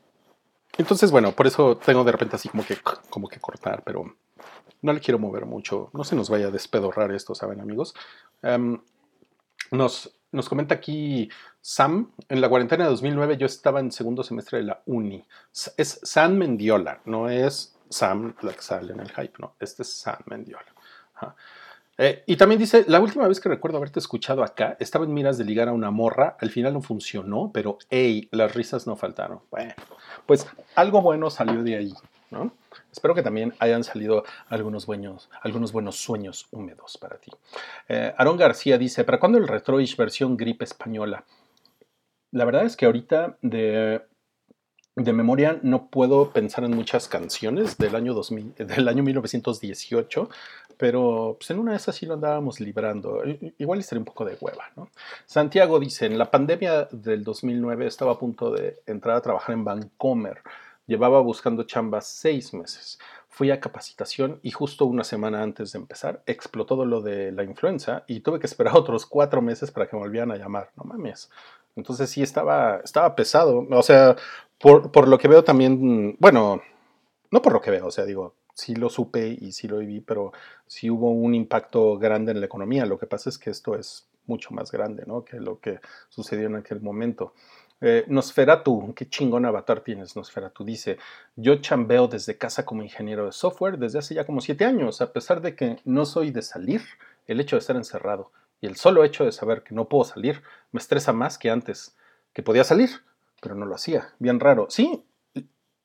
[0.78, 2.78] Entonces, bueno, por eso tengo de repente así como que,
[3.10, 4.16] como que cortar, pero
[4.82, 5.90] no le quiero mover mucho.
[5.94, 7.94] No se nos vaya a despedorrar esto, ¿saben, amigos?
[8.42, 8.80] Em,
[9.72, 11.30] nos, nos comenta aquí
[11.60, 15.26] Sam, en la cuarentena de 2009 yo estaba en segundo semestre de la uni.
[15.78, 19.94] Es Sam Mendiola, no es Sam la que sale en el hype, no, este es
[19.94, 20.74] Sam Mendiola.
[22.04, 25.38] Eh, y también dice, la última vez que recuerdo haberte escuchado acá, estaba en miras
[25.38, 29.42] de ligar a una morra, al final no funcionó, pero hey, las risas no faltaron.
[29.52, 29.76] Bueno,
[30.26, 31.94] pues algo bueno salió de ahí,
[32.32, 32.54] ¿no?
[32.92, 37.30] Espero que también hayan salido algunos buenos, algunos buenos sueños húmedos para ti.
[37.88, 41.24] Eh, Aaron García dice, ¿para cuándo el Retroish versión gripe española?
[42.32, 44.02] La verdad es que ahorita de
[44.96, 50.30] de memoria no puedo pensar en muchas canciones del año, 2000, del año 1918,
[50.82, 53.22] pero pues en una de esas sí lo andábamos librando.
[53.60, 54.90] Igual estaría un poco de hueva, ¿no?
[55.28, 59.64] Santiago dice, en la pandemia del 2009 estaba a punto de entrar a trabajar en
[59.64, 60.42] Vancomer.
[60.88, 62.98] Llevaba buscando chambas seis meses.
[63.30, 68.04] Fui a capacitación y justo una semana antes de empezar explotó lo de la influenza
[68.08, 70.72] y tuve que esperar otros cuatro meses para que me volvieran a llamar.
[70.76, 71.30] No mames.
[71.76, 73.68] Entonces sí estaba, estaba pesado.
[73.70, 74.16] O sea,
[74.58, 76.64] por, lo que veo también, bueno,
[77.30, 80.02] no por lo que veo, o sea, digo, sí lo supe y sí lo viví,
[80.02, 80.32] pero
[80.68, 82.86] sí hubo un impacto grande en la economía.
[82.86, 85.24] Lo que pasa es que esto es mucho más grande, ¿no?
[85.24, 85.80] Que lo que
[86.10, 87.34] sucedió en aquel momento.
[87.82, 90.64] Eh, Nosferatu, qué chingón avatar tienes, Nosferatu.
[90.64, 90.98] Dice,
[91.36, 95.12] yo chambeo desde casa como ingeniero de software desde hace ya como siete años, a
[95.14, 96.82] pesar de que no soy de salir,
[97.28, 100.42] el hecho de estar encerrado y el solo hecho de saber que no puedo salir
[100.72, 101.96] me estresa más que antes,
[102.34, 102.90] que podía salir
[103.42, 104.14] pero no lo hacía.
[104.20, 104.68] Bien raro.
[104.70, 105.04] Sí,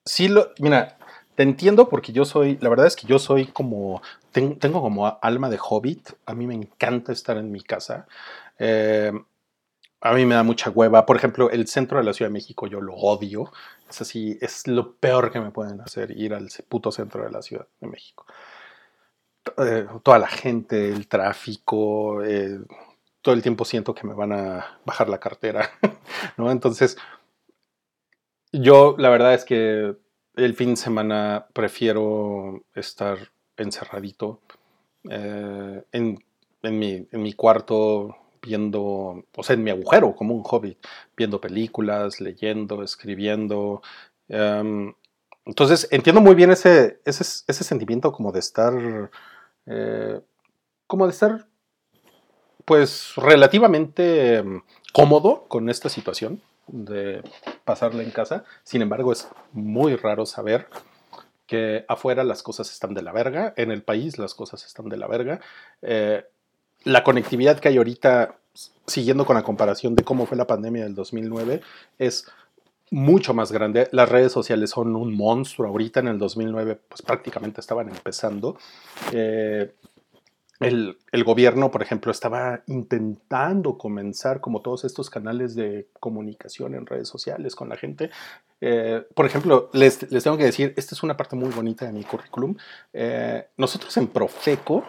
[0.04, 0.52] sí lo.
[0.60, 0.98] Mira,
[1.36, 2.58] te entiendo porque yo soy.
[2.60, 4.02] La verdad es que yo soy como.
[4.32, 6.10] tengo como alma de hobbit.
[6.24, 8.06] A mí me encanta estar en mi casa.
[8.58, 9.12] Eh,
[10.00, 11.04] a mí me da mucha hueva.
[11.04, 13.52] Por ejemplo, el centro de la Ciudad de México yo lo odio.
[13.88, 17.42] Es así, es lo peor que me pueden hacer ir al puto centro de la
[17.42, 18.24] Ciudad de México.
[19.58, 22.58] Eh, toda la gente, el tráfico, eh,
[23.20, 25.70] todo el tiempo siento que me van a bajar la cartera,
[26.38, 26.50] ¿no?
[26.50, 26.96] Entonces,
[28.52, 29.96] yo, la verdad es que
[30.36, 33.18] el fin de semana prefiero estar
[33.56, 34.40] encerradito
[35.10, 36.18] eh, en,
[36.62, 40.76] mi, cuarto viendo, o sea, en mi agujero, como un hobby,
[41.16, 43.82] viendo películas, leyendo, escribiendo.
[44.28, 44.92] Em,
[45.44, 49.10] entonces, entiendo muy bien ese, ese, sentimiento como de estar,
[49.66, 50.20] eh,
[50.86, 51.46] como de estar,
[52.64, 54.62] pues, relativamente em,
[54.92, 57.22] cómodo con esta situación de
[57.66, 58.44] pasarla en casa.
[58.62, 60.68] Sin embargo, es muy raro saber
[61.46, 64.96] que afuera las cosas están de la verga, en el país las cosas están de
[64.96, 65.40] la verga.
[65.82, 66.24] Eh,
[66.84, 68.36] la conectividad que hay ahorita,
[68.86, 71.60] siguiendo con la comparación de cómo fue la pandemia del 2009,
[71.98, 72.26] es
[72.90, 73.88] mucho más grande.
[73.90, 75.68] Las redes sociales son un monstruo.
[75.68, 78.56] Ahorita en el 2009, pues prácticamente estaban empezando.
[79.12, 79.74] Eh,
[80.60, 87.08] el, gobierno, por ejemplo, estaba intentando comenzar como todos estos canales de comunicación en redes
[87.08, 88.10] sociales con la gente.
[88.60, 92.04] Eh, por ejemplo, les, tengo que decir, esta es una parte muy bonita de mi
[92.04, 92.56] currículum.
[92.92, 94.84] Eh, nosotros en Profeco,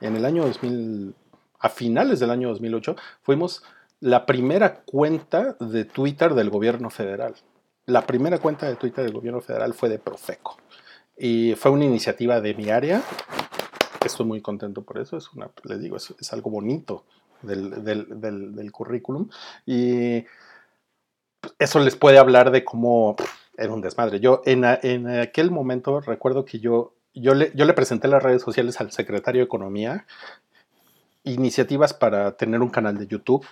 [0.00, 1.14] en el año 2000,
[1.60, 3.62] a finales del año 2008, fuimos
[4.00, 7.34] la primera cuenta de Twitter del gobierno federal.
[7.86, 10.56] La primera cuenta de Twitter del gobierno federal fue de Profeco.
[11.16, 13.02] Y fue una iniciativa de mi área
[14.06, 17.04] estoy muy contento por eso, es una, les digo, es, algo bonito
[17.42, 19.28] del, currículum
[19.66, 20.24] y
[21.58, 23.16] eso les puede hablar de cómo
[23.56, 24.20] era un desmadre.
[24.20, 28.80] Yo en, aquel momento recuerdo que yo, yo, le, yo le presenté las redes sociales
[28.80, 30.06] al secretario de Economía
[31.24, 33.46] iniciativas para tener un canal de YouTube,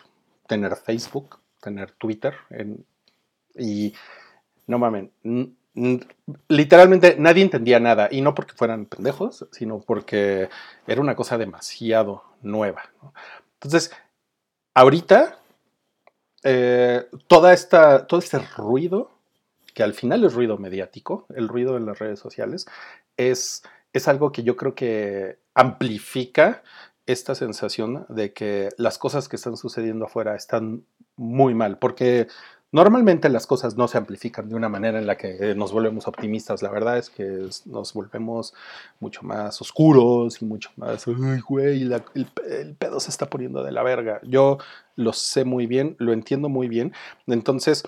[0.47, 2.35] tener Facebook, tener Twitter
[3.55, 3.93] y
[4.67, 5.11] no mames,
[6.49, 10.49] literalmente nadie entendía nada, y no porque fueran pendejos, sino porque
[10.87, 12.83] era una cosa demasiado nueva.
[13.55, 13.91] Entonces,
[14.75, 15.39] ahorita,
[16.45, 19.11] eh, toda esta, todo este ruido,
[19.75, 22.67] que al final es ruido mediático, el ruido en las redes sociales,
[23.17, 23.63] es,
[23.93, 26.63] es algo que yo creo que amplifica
[27.07, 30.85] esta sensación de que las cosas que están sucediendo afuera están
[31.17, 32.29] muy mal, porque
[32.71, 36.63] Normalmente las cosas no se amplifican de una manera en la que nos volvemos optimistas.
[36.63, 38.53] La verdad es que nos volvemos
[39.01, 43.73] mucho más oscuros y mucho más, ay, güey, el, el, pedo se está poniendo de
[43.73, 44.21] la verga.
[44.23, 44.59] Yo
[44.97, 46.93] lo sé muy bien, lo entiendo muy bien.
[47.27, 47.85] Entonces,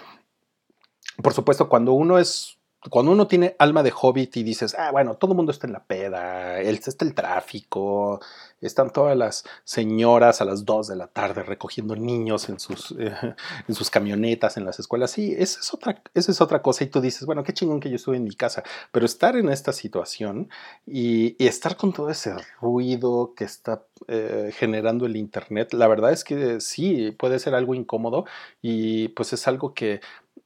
[1.22, 5.16] por supuesto, cuando uno es cuando uno tiene alma de hobbit y dices, ah, bueno,
[5.16, 8.20] todo el mundo está en la peda, está el tráfico,
[8.62, 13.12] están todas las señoras a las 2 de la tarde recogiendo niños en sus, eh,
[13.68, 15.10] en sus camionetas, en las escuelas.
[15.10, 16.84] Sí, esa es, otra, esa es otra cosa.
[16.84, 18.62] Y tú dices, bueno, qué chingón que yo estuve en mi casa.
[18.92, 20.48] Pero estar en esta situación
[20.86, 26.24] y, estar con todo ese ruido que está eh, generando el Internet, la verdad es
[26.24, 28.24] que sí, puede ser algo incómodo
[28.62, 30.00] y pues es algo que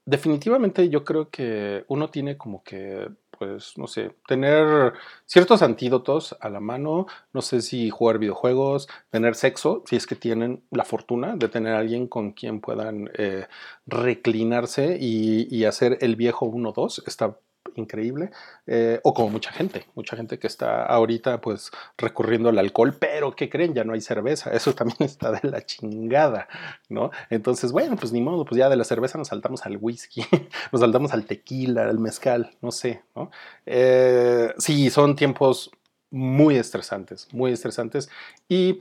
[0.07, 4.93] definitivamente yo creo que uno tiene como que, pues, no sé, tener
[5.27, 10.17] ciertos antídotos a la mano, no sé si jugar videojuegos, tener sexo, si es que
[10.17, 13.47] tienen la fortuna de tener alguien con quien puedan eh,
[13.87, 17.39] reclinarse y, y, hacer el viejo 1-2, está
[17.81, 18.31] increíble,
[18.67, 23.35] eh, o como mucha gente, mucha gente que está ahorita pues recurriendo al alcohol, pero
[23.35, 23.75] ¿qué creen?
[23.75, 26.49] Ya no hay cerveza, eso también está de la chingada,
[26.89, 27.11] ¿no?
[27.31, 30.25] Entonces, bueno, pues ni modo, pues ya de la cerveza nos saltamos al whisky,
[30.73, 33.31] nos saltamos al tequila, al mezcal, no sé, ¿no?
[33.67, 35.71] Eh, sí, son tiempos
[36.11, 38.09] muy estresantes, muy estresantes
[38.49, 38.81] y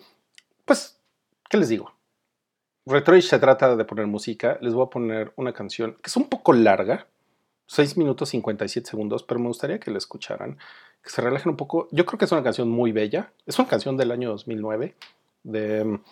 [0.66, 1.00] pues,
[1.50, 1.94] ¿qué les digo?
[2.86, 6.28] Retroish se trata de poner música, les voy a poner una canción que es un
[6.28, 7.08] poco larga,
[7.68, 10.58] 6 minutos 57 segundos, pero me gustaría que la escucharan,
[11.02, 11.88] que se relajen un poco.
[11.92, 13.34] Yo creo que es una canción muy bella.
[13.46, 14.96] Es una canción del año 2009,
[15.44, 16.04] de mm,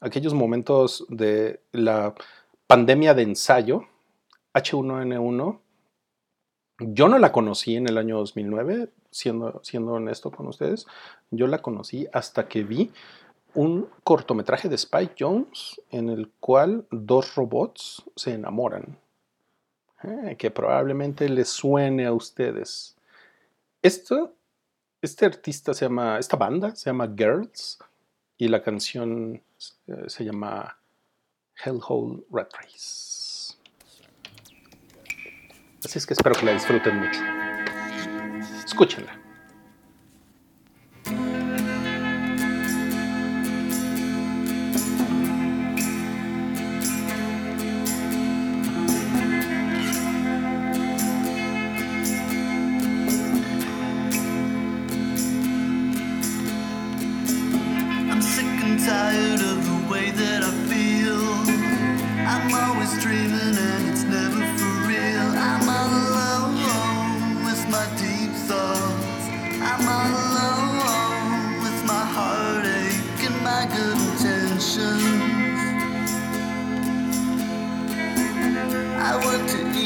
[0.00, 2.14] aquellos momentos de la
[2.66, 3.84] pandemia de ensayo,
[4.54, 5.60] H1N1.
[6.80, 10.86] Yo no la conocí en el año 2009, siendo, siendo honesto con ustedes.
[11.30, 12.90] Yo la conocí hasta que vi
[13.54, 18.98] un cortometraje de Spike Jones en el cual dos robots se enamoran
[20.38, 22.96] que probablemente les suene a ustedes.
[23.82, 24.34] Esto,
[25.02, 27.78] este artista se llama, esta banda se llama Girls
[28.38, 29.42] y la canción
[29.86, 30.78] eh, se llama
[31.64, 33.54] Hellhole Rat Race.
[35.84, 37.20] Así es que espero que la disfruten mucho.
[38.64, 39.23] Escúchenla.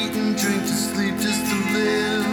[0.08, 2.24] eat and drink to sleep just to live.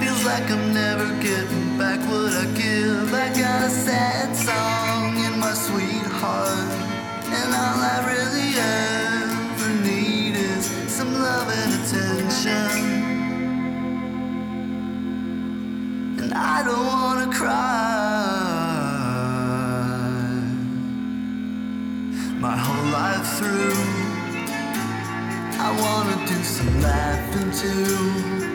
[0.00, 3.12] Feels like I'm never getting back what I give.
[3.14, 6.72] I got a sad song in my sweetheart,
[7.24, 12.70] and all I really ever need is some love and attention.
[16.22, 17.86] And I don't wanna cry
[22.40, 23.95] my whole life through.
[25.68, 28.45] I wanna do some laughing too.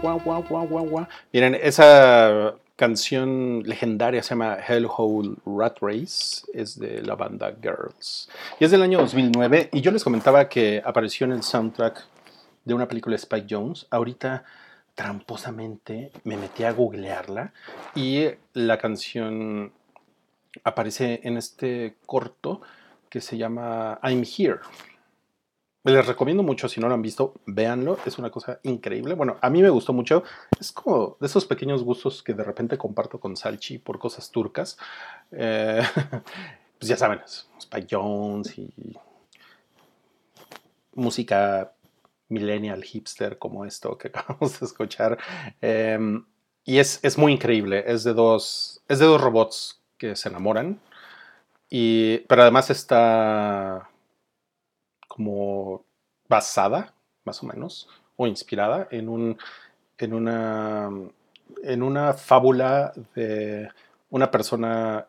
[0.00, 1.06] guau, guau, guau, guau, guau.
[1.32, 8.28] Miren, esa canción legendaria se llama Hellhole Rat Race, es de la banda Girls.
[8.60, 12.04] Y es del año 2009 y yo les comentaba que apareció en el soundtrack
[12.64, 13.86] de una película de Spike Jones.
[13.90, 14.44] Ahorita
[14.94, 17.52] tramposamente me metí a googlearla
[17.94, 19.72] y la canción
[20.64, 22.60] aparece en este corto
[23.08, 24.60] que se llama I'm Here.
[25.84, 29.14] Les recomiendo mucho, si no lo han visto, véanlo, es una cosa increíble.
[29.14, 30.24] Bueno, a mí me gustó mucho,
[30.60, 34.76] es como de esos pequeños gustos que de repente comparto con Salchi por cosas turcas.
[35.30, 35.80] Eh,
[36.78, 37.20] pues ya saben,
[37.58, 38.98] Spike Jones y
[40.94, 41.72] música
[42.28, 45.18] millennial hipster como esto que acabamos de escuchar.
[45.60, 46.24] Em,
[46.64, 50.80] y es, es, muy increíble, es de, dos, es de dos robots que se enamoran,
[51.70, 53.88] y, pero además está
[55.18, 55.84] como
[56.28, 56.94] basada,
[57.24, 59.36] más o menos, o inspirada en, un,
[59.98, 60.90] en, una,
[61.64, 63.68] en una fábula de
[64.10, 65.04] una persona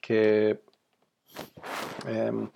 [0.00, 0.60] que
[2.06, 2.48] em,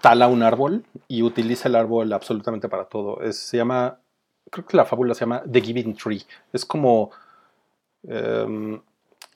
[0.00, 3.22] tala un árbol y utiliza el árbol absolutamente para todo.
[3.22, 4.00] Es, se llama,
[4.50, 6.26] creo que la fábula se llama The Giving Tree.
[6.52, 7.12] Es como...
[8.02, 8.80] Em,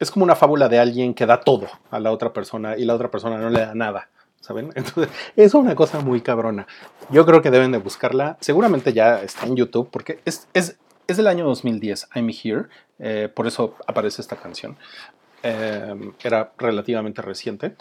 [0.00, 2.94] es como una fábula de alguien que da todo a la otra persona y la
[2.94, 4.08] otra persona no le da nada.
[4.40, 4.70] ¿Saben?
[4.74, 6.66] Entonces, es una cosa muy cabrona.
[7.10, 8.36] Yo creo que deben de buscarla.
[8.40, 12.64] Seguramente ya está en YouTube porque es, es, es del año 2010, I'm Here.
[12.98, 14.76] eh, por eso aparece esta canción.
[15.42, 17.74] Eh, era relativamente reciente.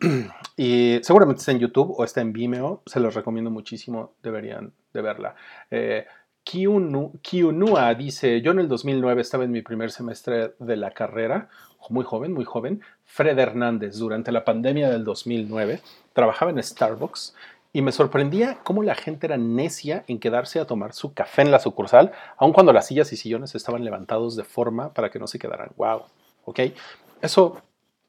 [0.56, 2.82] Y seguramente está en YouTube o está en Vimeo.
[2.86, 4.12] Se los recomiendo muchísimo.
[4.22, 5.34] Deberían de verla.
[5.70, 6.06] Eh,
[6.44, 11.48] Kiunu- Kiunua dice, yo en el 2009 estaba en mi primer semestre de la carrera,
[11.88, 12.82] muy joven, muy joven.
[13.12, 15.82] Fred Hernández, durante la pandemia del 2009,
[16.14, 17.34] trabajaba en Starbucks
[17.70, 21.50] y me sorprendía cómo la gente era necia en quedarse a tomar su café en
[21.50, 25.26] la sucursal, aun cuando las sillas y sillones estaban levantados de forma para que no
[25.26, 25.72] se quedaran.
[25.76, 26.04] ¡Wow!
[26.46, 26.60] ¿Ok?
[27.20, 27.60] Eso,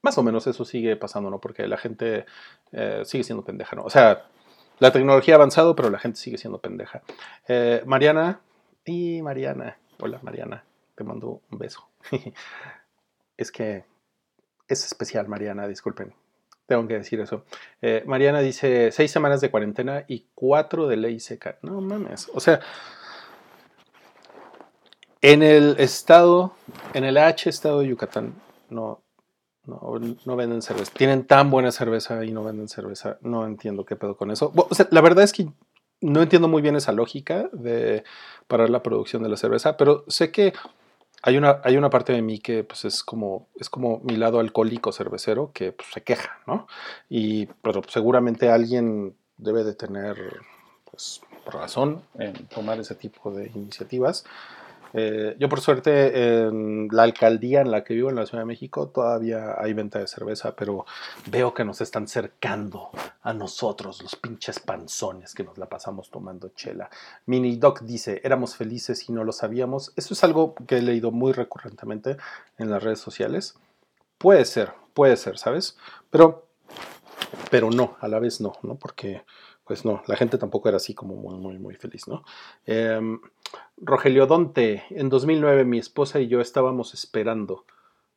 [0.01, 1.39] más o menos eso sigue pasando, ¿no?
[1.41, 2.25] Porque la gente
[2.71, 3.83] eh, sigue siendo pendeja, ¿no?
[3.83, 4.27] O sea,
[4.79, 7.01] la tecnología ha avanzado, pero la gente sigue siendo pendeja.
[7.49, 8.39] Eh, Mariana,
[8.85, 10.63] y Mariana, hola Mariana,
[10.95, 11.89] te mando un beso.
[13.35, 13.83] es que
[14.67, 16.13] es especial, Mariana, disculpen.
[16.65, 17.43] Tengo que decir eso.
[17.81, 21.57] Eh, Mariana dice seis semanas de cuarentena y cuatro de ley seca.
[21.61, 22.29] No mames.
[22.33, 22.61] O sea,
[25.21, 26.53] en el estado,
[26.93, 28.33] en el H estado de Yucatán,
[28.69, 29.03] no,
[29.65, 30.91] no, no venden cerveza.
[30.95, 33.17] Tienen tan buena cerveza y no venden cerveza.
[33.21, 34.53] No entiendo qué pedo con eso.
[34.55, 35.47] O sea, la verdad es que
[36.01, 38.03] no entiendo muy bien esa lógica de
[38.47, 40.53] parar la producción de la cerveza, pero sé que
[41.25, 44.39] hay una, hay una parte de mí que pues, es, como, es como mi lado
[44.39, 46.67] alcohólico cervecero que pues, se queja, ¿no?
[47.09, 50.17] Y pero seguramente alguien debe de tener
[50.91, 54.25] pues, razón en tomar ese tipo de iniciativas.
[54.93, 58.47] Eh, yo por suerte en la alcaldía en la que vivo en la Ciudad de
[58.47, 60.85] México todavía hay venta de cerveza, pero
[61.25, 62.91] veo que nos están cercando
[63.23, 66.89] a nosotros, los pinches panzones que nos la pasamos tomando chela.
[67.25, 69.93] Mini Doc dice, éramos felices y no lo sabíamos.
[69.95, 72.17] Eso es algo que he leído muy recurrentemente
[72.57, 73.55] en las redes sociales.
[74.17, 75.77] Puede ser, puede ser, ¿sabes?
[76.09, 76.47] Pero,
[77.49, 78.75] pero no, a la vez no, ¿no?
[78.75, 79.23] Porque,
[79.63, 82.23] pues no, la gente tampoco era así como muy, muy, muy feliz, ¿no?
[82.65, 83.19] Em,
[83.77, 87.65] Rogelio Donte, en 2009 mi esposa y yo estábamos esperando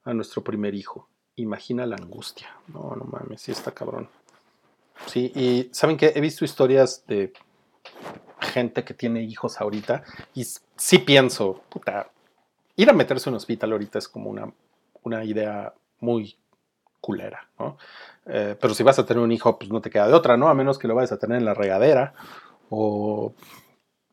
[0.05, 1.09] a nuestro primer hijo.
[1.37, 2.49] Imagina la angustia.
[2.69, 4.09] No, no mames, sí está cabrón.
[5.07, 6.13] Sí, y ¿saben qué?
[6.15, 7.33] He visto historias de
[8.41, 10.03] gente que tiene hijos ahorita
[10.35, 10.45] y
[10.77, 12.11] sí pienso, puta,
[12.77, 14.51] ir a meterse en un hospital ahorita es como una,
[15.03, 16.37] una idea muy
[17.01, 17.77] culera, ¿no?
[18.27, 20.49] Eh, pero si vas a tener un hijo, pues no te queda de otra, ¿no?
[20.49, 22.15] A menos que lo vayas a tener en la regadera
[22.71, 23.33] o,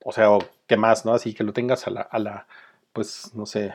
[0.04, 1.14] o sea, o qué más, ¿no?
[1.14, 2.48] Así que lo tengas a la, a la
[2.94, 3.74] pues, no sé,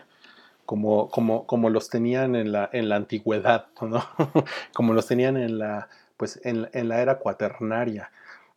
[0.64, 4.04] como, como, como los tenían en la, en la antigüedad, ¿no?
[4.74, 8.10] como los tenían en la, pues, en, en la era cuaternaria.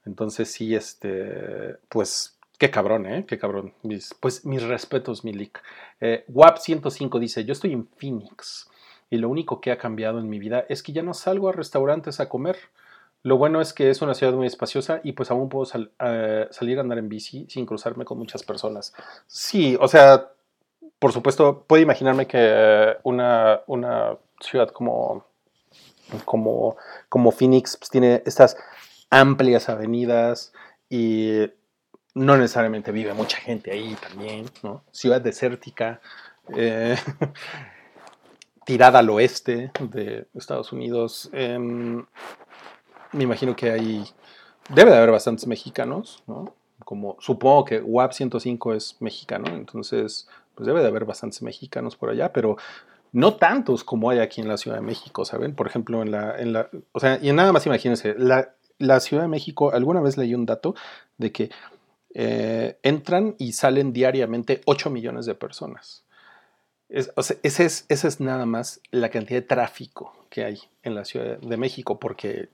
[0.05, 3.25] Entonces sí, este, pues, qué cabrón, ¿eh?
[3.27, 3.73] Qué cabrón.
[3.83, 5.61] Mis, pues mis respetos, Milik.
[5.99, 8.69] Eh, WAP105 dice, yo estoy en Phoenix
[9.09, 11.53] y lo único que ha cambiado en mi vida es que ya no salgo a
[11.53, 12.57] restaurantes a comer.
[13.23, 15.69] Lo bueno es que es una ciudad muy espaciosa y pues aún puedo
[15.99, 18.93] eh, salir a andar en bici sin cruzarme con muchas personas.
[19.27, 20.31] Sí, o sea,
[20.97, 25.25] por supuesto, puedo imaginarme que una, una ciudad como,
[26.25, 26.77] como,
[27.09, 28.57] como Phoenix pues, tiene estas
[29.11, 30.51] amplias avenidas
[30.89, 31.49] y
[32.13, 34.83] no necesariamente vive mucha gente ahí también, ¿no?
[34.91, 36.01] Ciudad desértica,
[36.55, 36.97] eh,
[38.65, 41.29] tirada al oeste de Estados Unidos.
[41.33, 42.05] em,
[43.11, 44.05] me imagino que hay,
[44.69, 46.53] debe de haber bastantes mexicanos, ¿no?
[46.85, 52.09] Como supongo que WAP 105 es mexicano, entonces pues debe de haber bastantes mexicanos por
[52.09, 52.57] allá, pero
[53.11, 55.55] no tantos como hay aquí en la Ciudad de México, ¿saben?
[55.55, 59.71] Por ejemplo, en la, o sea, y nada más imagínense, la, la Ciudad de México,
[59.73, 60.75] alguna vez leí un dato
[61.17, 61.49] de que
[62.13, 66.03] eh, entran y salen diariamente 8 millones de personas.
[67.15, 71.37] O sea, esa es nada más la cantidad de tráfico que hay en la Ciudad
[71.37, 72.49] de México, porque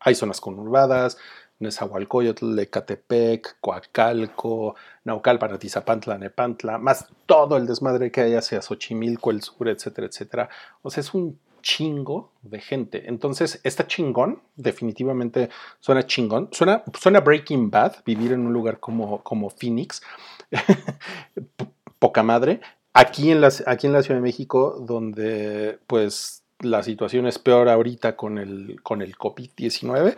[0.00, 1.18] hay zonas conurbadas,
[1.60, 9.42] Nezahualcóyotl, Ecatepec, Coacalco, Naucalpan, Atizapantla, Nepantla, más todo el desmadre que hay hacia Xochimilco, el
[9.42, 10.48] sur, etcétera, etcétera.
[10.82, 13.08] O sea, es un chingo de gente.
[13.08, 16.48] Entonces, está chingón, definitivamente suena chingón.
[16.52, 20.02] Suena, suena Breaking Bad, vivir en un lugar como, como Phoenix.
[21.98, 22.60] Poca madre.
[22.92, 28.16] Aquí en, aquí en la Ciudad de México, donde pues la situación es peor ahorita
[28.16, 30.16] con el, con el COVID-19,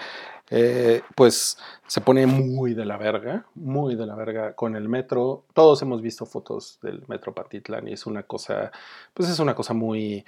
[0.53, 5.45] eh, pues se pone muy de la verga, muy de la verga con el metro.
[5.55, 8.73] Todos hemos visto fotos del metro Patitlán y es una cosa,
[9.15, 10.25] pues es una cosa muy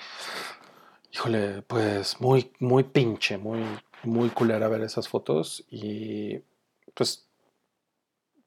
[1.14, 3.60] Híjole, pues muy, muy pinche, muy,
[4.02, 6.38] muy culera ver esas fotos y
[6.94, 7.28] pues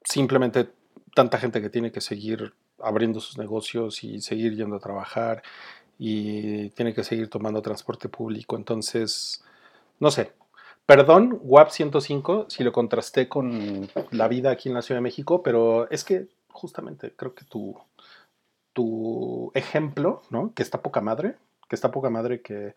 [0.02, 0.70] simplemente
[1.14, 5.44] tanta gente que tiene que seguir abriendo sus negocios y seguir yendo a trabajar
[5.98, 8.56] y tiene que seguir tomando transporte público.
[8.56, 9.42] Entonces,
[10.00, 10.32] no sé.
[10.86, 15.42] Perdón, WAP 105, si lo contrasté con la vida aquí en la Ciudad de México,
[15.42, 17.76] pero es que justamente creo que tu,
[18.72, 20.52] tu ejemplo, ¿no?
[20.54, 21.36] Que está poca madre,
[21.68, 22.74] que está poca madre que,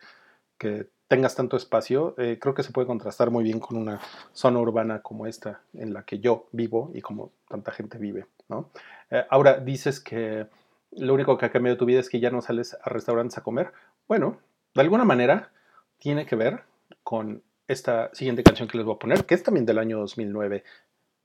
[0.58, 4.00] que tengas tanto espacio, eh, creo que se puede contrastar muy bien con una
[4.32, 8.70] zona urbana como esta, en la que yo vivo y como tanta gente vive, ¿no?
[9.10, 10.46] Eh, ahora dices que
[10.92, 13.42] lo único que ha cambiado tu vida es que ya no sales a restaurantes a
[13.42, 13.72] comer.
[14.08, 14.40] Bueno,
[14.74, 15.52] de alguna manera
[15.98, 16.62] tiene que ver
[17.02, 20.64] con esta siguiente canción que les voy a poner, que es también del año 2009,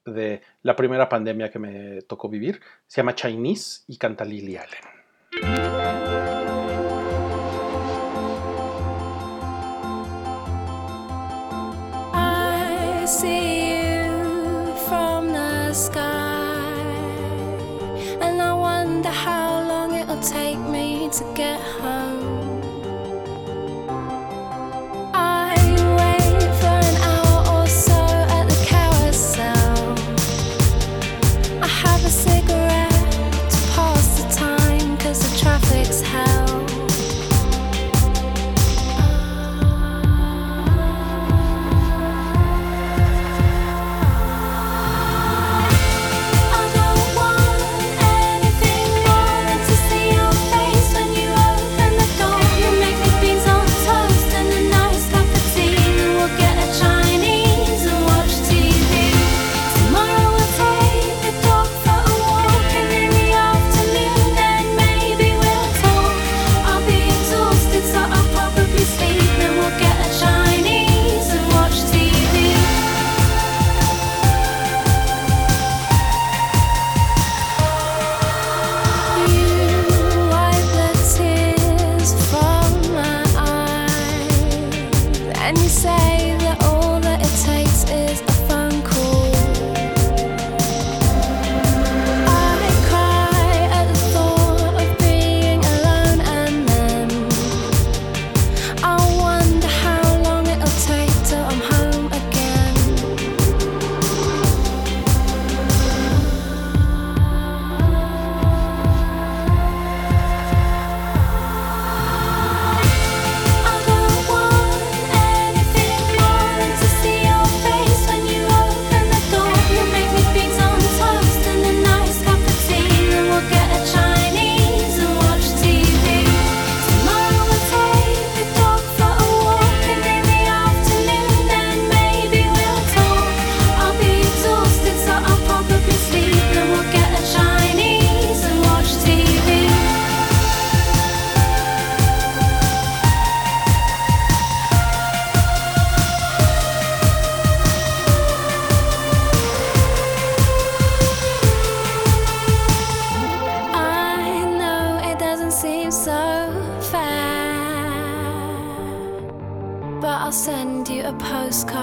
[0.06, 2.62] de la primera pandemia que me tocó vivir.
[2.86, 5.85] Se llama Chinese y canta Lily Allen.
[21.16, 21.75] To get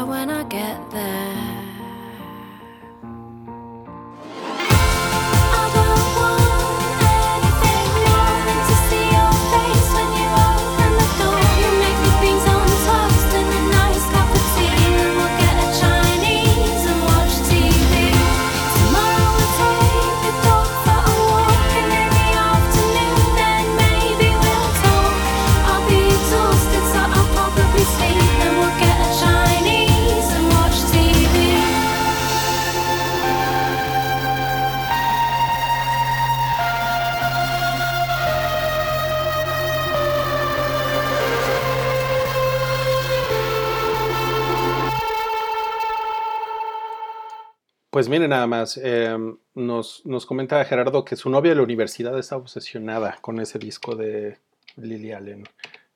[0.05, 1.12] when I get there.
[48.03, 49.17] Pues miren nada más, eh,
[49.55, 53.95] nos, nos comenta Gerardo que su novia de la universidad está obsesionada con ese disco
[53.95, 54.41] de
[54.75, 55.49] Lily Allen.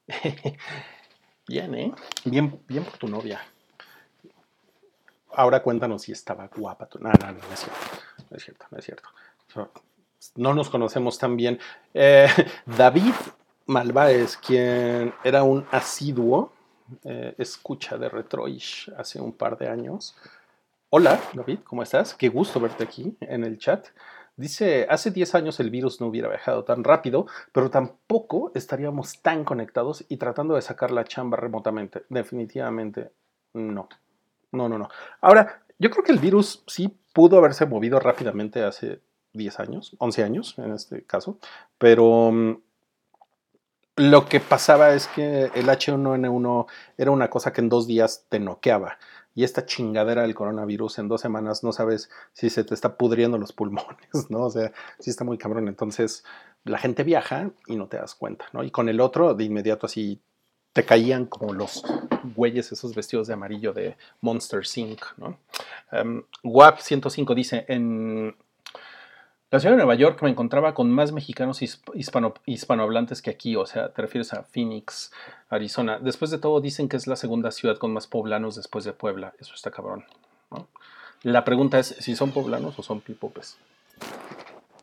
[1.48, 1.92] bien, ¿eh?
[2.24, 3.40] Bien, bien por tu novia.
[5.32, 6.86] Ahora cuéntanos si estaba guapa.
[6.86, 7.00] Tu...
[7.00, 7.80] No, no, no, no es cierto.
[8.30, 9.08] No es cierto, no es cierto.
[10.36, 11.58] No nos conocemos tan bien.
[11.92, 12.28] Eh,
[12.66, 13.14] David
[13.66, 16.52] Malváez, quien era un asiduo
[17.02, 20.14] eh, escucha de Retroish hace un par de años.
[20.88, 22.14] Hola, David, ¿cómo estás?
[22.14, 23.88] Qué gusto verte aquí en el chat.
[24.36, 29.44] Dice, hace 10 años el virus no hubiera viajado tan rápido, pero tampoco estaríamos tan
[29.44, 32.04] conectados y tratando de sacar la chamba remotamente.
[32.08, 33.10] Definitivamente
[33.52, 33.88] no.
[34.52, 34.88] No, no, no.
[35.20, 39.00] Ahora, yo creo que el virus sí pudo haberse movido rápidamente hace
[39.32, 41.38] 10 años, 11 años en este caso,
[41.78, 42.58] pero mm,
[43.96, 46.66] lo que pasaba es que el H1N1
[46.96, 48.98] era una cosa que en dos días te noqueaba.
[49.36, 53.36] Y esta chingadera del coronavirus en dos semanas no sabes si se te está pudriendo
[53.36, 54.46] los pulmones, ¿no?
[54.46, 55.68] O sea, sí está muy cabrón.
[55.68, 56.24] Entonces,
[56.64, 58.64] la gente viaja y no te das cuenta, ¿no?
[58.64, 60.22] Y con el otro, de inmediato así
[60.72, 61.84] te caían como los
[62.34, 65.38] güeyes, esos vestidos de amarillo de Monster Inc., ¿no?
[66.42, 68.36] WAP 105 dice, en
[69.50, 73.54] la ciudad de Nueva York me encontraba con más mexicanos hisp- hispano, hispanohablantes que aquí,
[73.56, 75.12] o sea, te refieres a Phoenix,
[75.48, 75.98] Arizona.
[76.00, 79.34] Después de todo, dicen que es la segunda ciudad con más poblanos después de Puebla.
[79.38, 80.04] Eso está cabrón.
[80.50, 80.66] ¿no?
[81.22, 83.56] La pregunta es si son poblanos o son pipopes.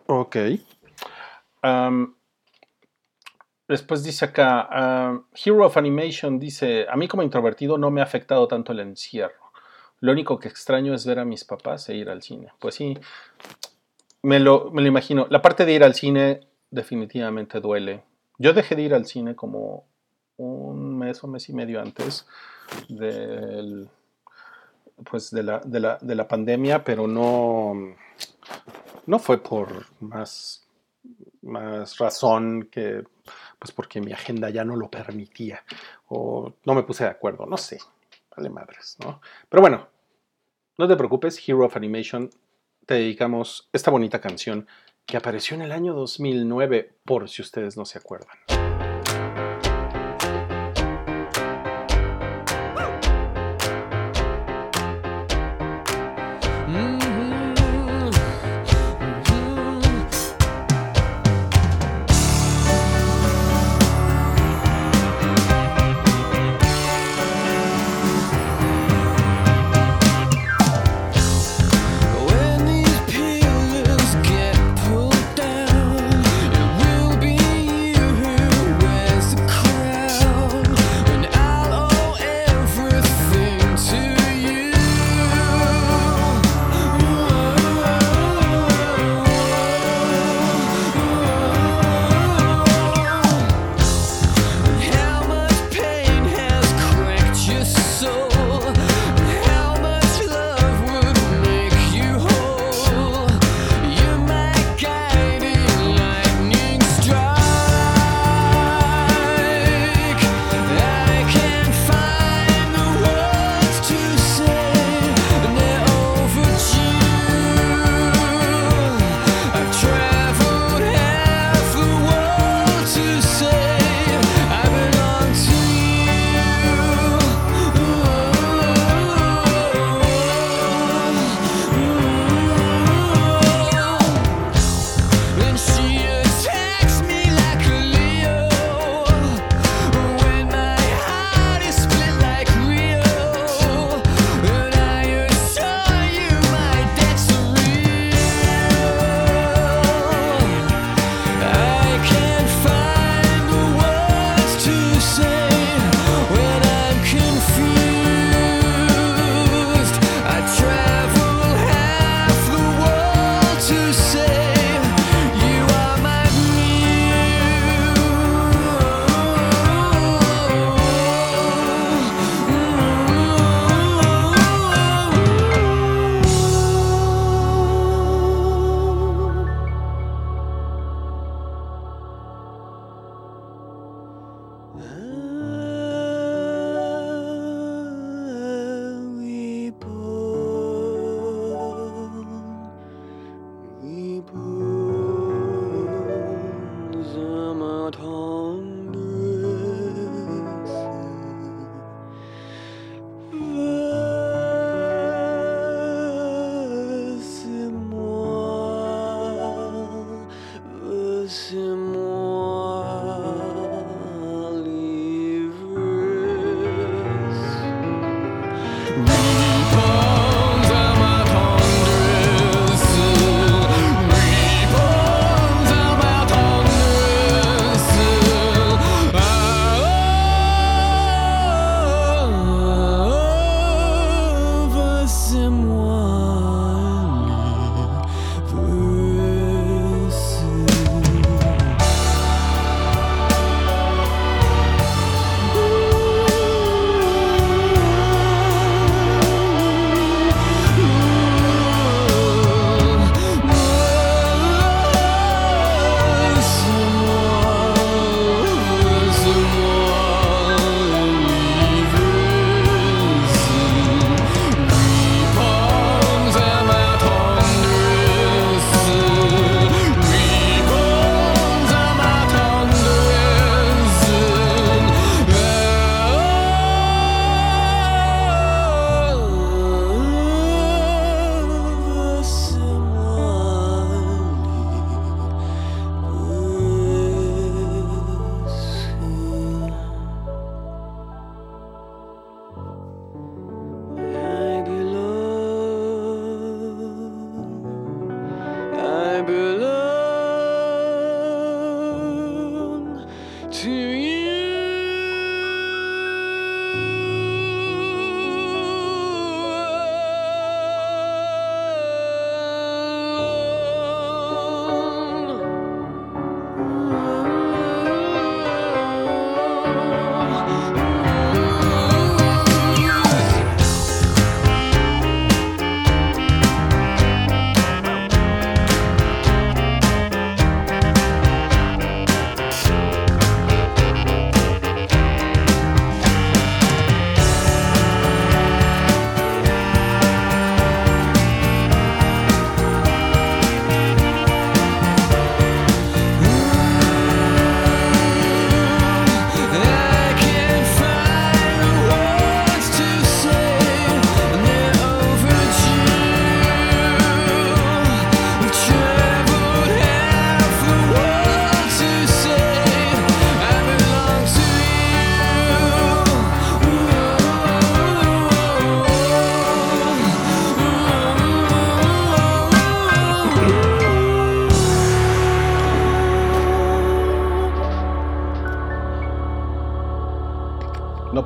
[0.08, 0.38] Ok.
[3.68, 8.48] Después dice acá, Hero of Animation dice, a mí como introvertido no me ha afectado
[8.48, 9.52] tanto el encierro.
[10.00, 12.52] Lo único que extraño es ver a mis papás e ir al cine.
[12.60, 12.98] Pues sí,
[14.24, 15.28] me lo, me lo imagino.
[15.30, 18.04] La parte de ir al cine definitivamente duele.
[18.40, 19.86] Yo dejé de ir al cine como
[20.38, 22.26] un mes o mes y medio antes
[22.90, 23.88] del,
[25.10, 27.96] pues de, la, de, la, de la pandemia, pero no,
[29.06, 30.66] no fue por más,
[31.42, 33.04] más razón que
[33.60, 35.64] pues porque mi agenda ya no lo permitía
[36.10, 37.80] o no me puse de acuerdo, no sé,
[38.36, 39.22] vale madres, ¿no?
[39.48, 39.88] Pero bueno,
[40.78, 42.30] no te preocupes, Hero of Animation
[42.86, 44.68] te dedicamos esta bonita canción
[45.06, 48.38] que apareció en el año 2009, por si ustedes no se acuerdan.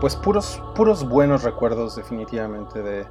[0.08, 3.05] Pues puros, puros buenos recuerdos definitivamente de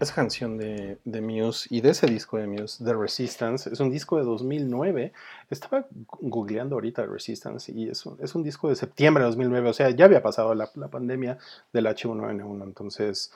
[0.00, 3.68] esa canción de, Muse y de ese disco de Muse, The Resistance.
[3.70, 5.12] Es un disco de 2009.
[5.50, 9.68] Estaba googleando ahorita Resistance y es un, es un disco de septiembre de 2009.
[9.68, 11.36] O sea, ya había pasado la, la pandemia
[11.70, 12.64] del H1N1.
[12.64, 13.30] Entonces,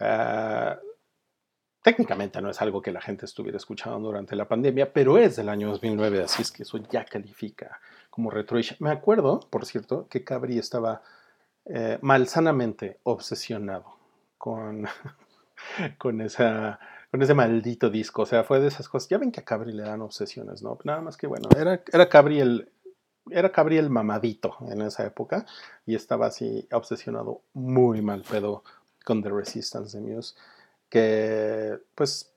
[0.00, 0.78] ah,
[1.80, 5.48] técnicamente no es algo que la gente estuviera escuchando durante la pandemia, pero es del
[5.48, 7.80] año 2009, así es que eso ya califica
[8.10, 8.76] como retroish.
[8.80, 11.00] Me acuerdo, por cierto, que Cabri estaba
[11.72, 13.96] eh, malsanamente obsesionado
[14.36, 14.88] con,
[15.98, 16.80] con, esa,
[17.12, 18.22] con ese maldito disco.
[18.22, 19.08] O sea, fue de esas cosas.
[19.08, 20.76] Ya ven que a Cabri le dan obsesiones, ¿no?
[20.82, 22.72] Nada más que bueno, era, era Cabri el.
[23.30, 25.46] Era Cabri el mamadito en esa época
[25.86, 28.64] y estaba así obsesionado muy mal pedo
[29.04, 30.34] con The Resistance de Muse,
[30.88, 32.32] que pues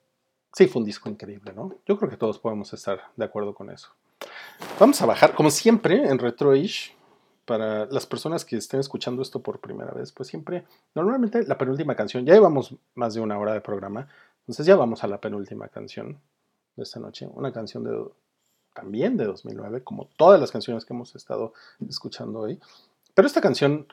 [0.53, 1.80] sí fue un disco increíble, ¿no?
[1.88, 3.89] Yo creo que todos podemos estar de acuerdo con eso.
[4.80, 6.95] Vamos a bajar, como siempre, en Retroish,
[7.45, 10.65] para las personas que estén escuchando esto por primera vez, pues siempre,
[10.95, 14.07] normalmente la penúltima canción, ya llevamos más de una hora de programa,
[14.41, 16.20] entonces ya vamos a la penúltima canción
[16.76, 18.06] de esta noche, una canción de
[18.74, 21.53] también de 2009, como todas las canciones que hemos estado
[21.88, 22.60] escuchando hoy,
[23.14, 23.88] pero esta canción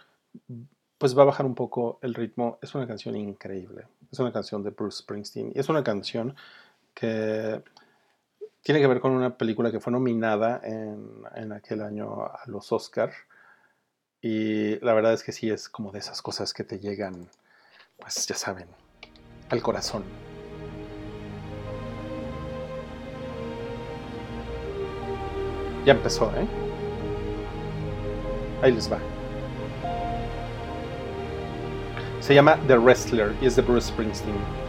[0.96, 4.62] pues va a bajar un poco el ritmo, es una canción increíble, es una canción
[4.62, 6.34] de Bruce Springsteen, y es una canción
[6.94, 7.62] que
[8.62, 12.70] tiene que ver con una película que fue nominada en, en aquel año a los
[12.72, 13.10] Oscar.
[14.22, 17.28] Y la verdad es que sí es como de esas cosas que te llegan,
[17.98, 18.68] pues ya saben,
[19.48, 20.04] al corazón.
[25.86, 26.46] Ya empezó, ¿eh?
[28.62, 28.98] Ahí les va.
[32.20, 34.59] Se llama The Wrestler y es de Bruce Springsteen.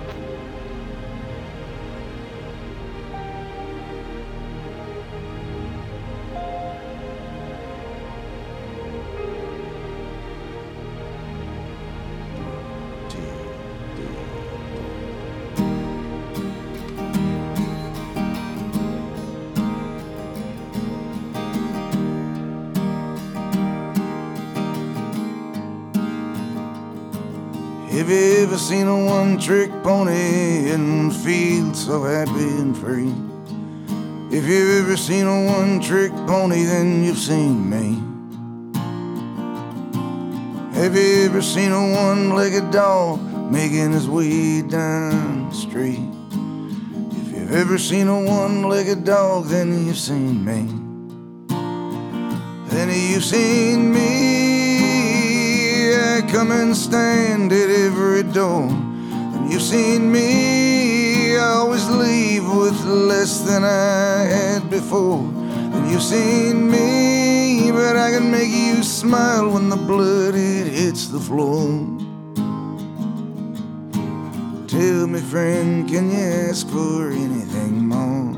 [31.91, 33.13] So happy and free?
[34.31, 37.99] If you've ever seen a one trick pony, then you've seen me.
[40.79, 43.19] Have you ever seen a one legged dog
[43.51, 45.99] making his way down the street?
[47.11, 50.61] If you've ever seen a one legged dog, then you've seen me.
[52.69, 55.93] Then you've seen me.
[55.93, 58.69] I come and stand at every door.
[58.69, 60.70] Then you've seen me.
[61.71, 65.23] Always leave with less than I had before.
[65.71, 71.07] Then you've seen me, but I can make you smile when the blood it hits
[71.07, 71.69] the floor.
[74.67, 76.17] Tell me, friend, can you
[76.49, 78.35] ask for anything more?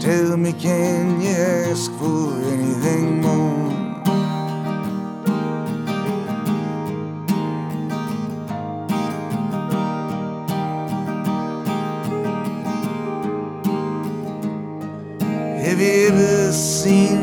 [0.00, 3.63] Tell me, can you ask for anything more?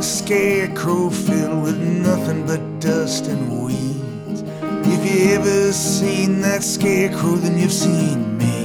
[0.01, 4.41] A scarecrow filled with nothing but dust and weeds?
[4.93, 8.57] If you ever seen that scarecrow, then you've seen me.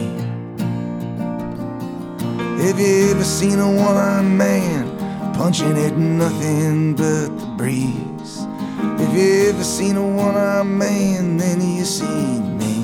[2.65, 8.35] Have you ever seen a one-armed man punching at nothing but the breeze?
[9.05, 12.77] If you ever seen a one-armed man, then you seen me.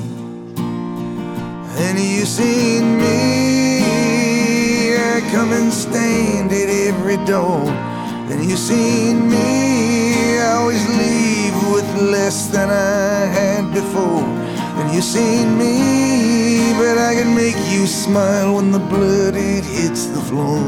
[1.75, 4.93] Then you seen me.
[4.95, 7.92] I come and stand at every door.
[8.27, 10.39] Then you seen me.
[10.39, 14.23] I always leave with less than I had before.
[14.77, 20.05] Then you seen me, but I can make you smile when the blood it hits
[20.07, 20.63] the floor.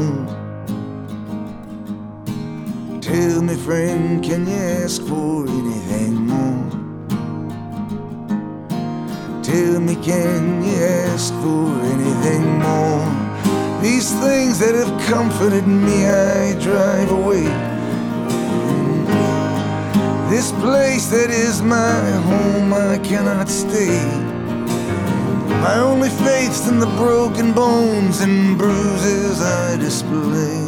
[3.01, 6.69] Tell me, friend, can you ask for anything more?
[9.43, 13.24] Tell me, can you ask for anything more?
[13.85, 17.43] These things that have comforted me, I drive away.
[20.27, 22.01] This place that is my
[22.31, 24.01] home, I cannot stay.
[25.61, 30.63] My only faith's in the broken bones and bruises I display.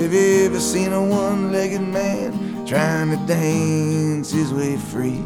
[0.00, 2.39] Have you ever seen a one legged man
[2.70, 5.24] trying to dance his way free.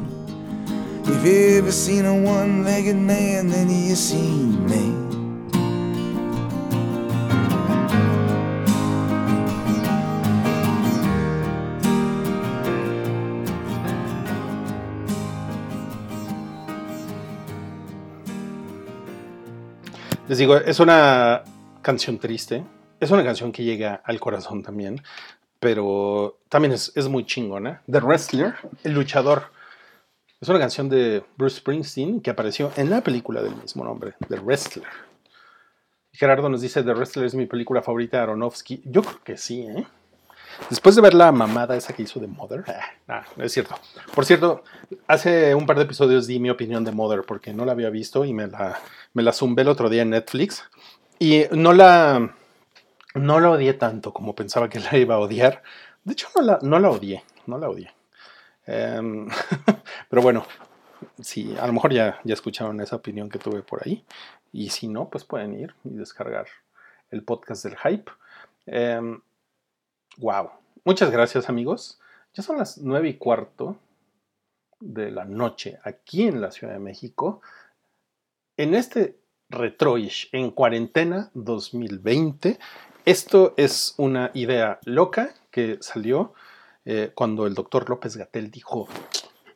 [1.05, 4.95] If you ever seen a one-legged man, then you seen me.
[20.27, 21.45] Les digo, es una
[21.83, 22.65] canción triste,
[23.01, 25.03] es una canción que llega al corazón también,
[25.65, 27.81] pero también es, es muy chingona.
[27.91, 29.45] The Wrestler, el luchador.
[30.39, 34.41] Es una canción de Bruce Springsteen que apareció en la película del mismo nombre, The
[34.41, 34.87] Wrestler.
[36.13, 38.83] Gerardo nos dice, The Wrestler es mi película favorita de Aronofsky.
[38.85, 39.87] Yo creo que sí, ¿eh?
[40.69, 42.63] Después de ver la mamada esa que hizo de Mother,
[43.09, 43.75] ah, no es cierto.
[44.15, 44.65] Por cierto,
[45.07, 48.27] hace un par de episodios di mi opinión de Mother porque no la había visto
[48.27, 48.79] y me la,
[49.15, 50.63] me la zumbé el otro día en Netflix.
[51.19, 52.35] Y no la,
[53.15, 55.63] no la odié tanto como pensaba que la iba a odiar.
[56.05, 57.91] De hecho, no la, no la odié, no la odié.
[58.67, 59.29] Em,
[60.11, 60.47] pero bueno,
[61.21, 64.05] sí, a lo mejor ya, ya escucharon esa opinión que tuve por ahí.
[64.53, 66.47] Y si no, pues pueden ir y descargar
[67.11, 68.11] el podcast del hype.
[68.67, 69.21] Em,
[70.19, 70.51] wow.
[70.85, 72.01] Muchas gracias, amigos.
[72.35, 73.77] Ya son las nueve y cuarto
[74.81, 77.41] de la noche aquí en la Ciudad de México.
[78.57, 79.19] En este
[79.49, 82.59] Retroish en cuarentena 2020.
[83.05, 86.33] Esto es una idea loca que salió
[86.87, 88.89] eh, cuando el doctor López Gatel dijo: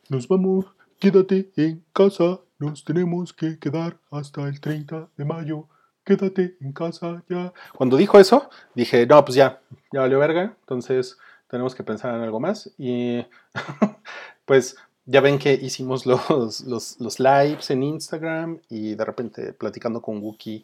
[0.07, 0.67] Nos vamos,
[0.99, 5.67] quédate en casa, nos tenemos que quedar hasta el 30 de mayo.
[6.03, 7.51] Quédate en casa ya.
[7.73, 9.59] Cuando dijo eso, dije: No, pues ya,
[9.91, 10.55] ya valió verga.
[10.59, 11.17] Entonces
[11.47, 12.71] tenemos que pensar en algo más.
[12.77, 13.25] Y
[14.45, 20.03] pues ya ven que hicimos los, los, los lives en Instagram y de repente platicando
[20.03, 20.63] con Wookie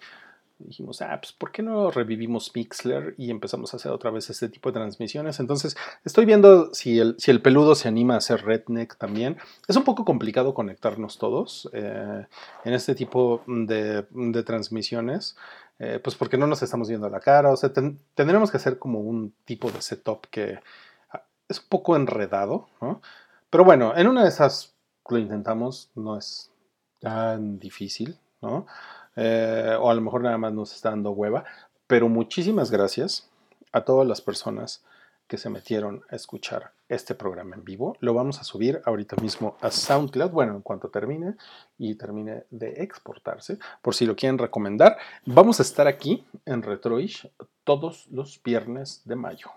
[0.60, 4.50] dijimos, ah, pues ¿por qué no revivimos Mixler y empezamos a hacer otra vez este
[4.50, 5.40] tipo de transmisiones?
[5.40, 9.38] Entonces estoy viendo si el, si el peludo se anima a hacer Redneck también.
[9.68, 12.26] Es un poco complicado conectarnos todos eh,
[12.64, 15.36] en este tipo de, de transmisiones.
[15.80, 18.80] eh, pues porque no nos estamos viendo la cara, o sea, ten- tendremos que hacer
[18.80, 20.60] como un tipo de setup que
[21.12, 23.02] ah, es un poco enredado, ¿no?
[23.50, 24.74] Pero bueno, en una de esas
[25.10, 26.50] lo intentamos, no es
[27.02, 28.66] tan difícil, ¿no?
[29.16, 31.46] Eh, o a lo mejor nada más nos está dando hueva,
[31.88, 33.30] pero muchísimas gracias
[33.72, 34.84] a todas las personas
[35.28, 37.98] que se metieron a escuchar este programa en vivo.
[38.00, 41.36] Lo vamos a subir ahorita mismo a SoundCloud, bueno, en cuanto termine
[41.78, 44.98] y termine de exportarse, por si lo quieren recomendar.
[45.26, 47.28] Vamos a estar aquí en Retroish
[47.64, 49.48] todos los viernes de mayo.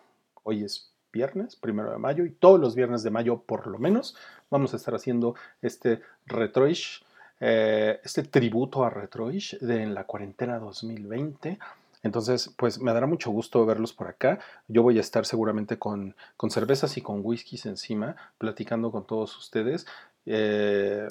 [0.42, 4.16] Hoy es viernes, primero de mayo, y todos los viernes de mayo, por lo menos,
[4.50, 7.04] vamos a estar haciendo este Retroish,
[7.40, 11.58] eh, este tributo a Retroish de en la cuarentena 2020.
[12.02, 14.38] Entonces, pues me dará mucho gusto verlos por acá.
[14.68, 19.36] Yo voy a estar seguramente con, con cervezas y con whiskies encima, platicando con todos
[19.36, 19.86] ustedes.
[20.26, 21.08] Eh,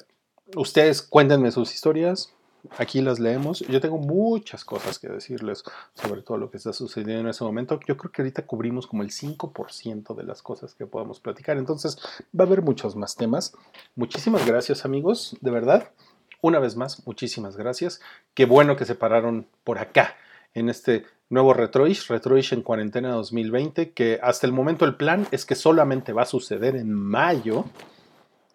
[0.56, 2.32] ustedes cuéntenme sus historias,
[2.78, 3.60] aquí las leemos.
[3.60, 5.62] Yo tengo muchas cosas que decirles
[5.94, 7.78] sobre todo lo que está sucediendo en ese momento.
[7.86, 11.58] Yo creo que ahorita cubrimos como el 5% de las cosas que podemos platicar.
[11.58, 11.98] Entonces
[12.38, 13.52] va a haber muchos más temas.
[13.94, 15.90] Muchísimas gracias amigos, de verdad.
[16.40, 18.00] Una vez más, muchísimas gracias.
[18.34, 20.16] Qué bueno que se pararon por acá
[20.54, 25.44] en este nuevo Retroish, Retroish en cuarentena 2020, que hasta el momento el plan es
[25.44, 27.64] que solamente va a suceder en mayo.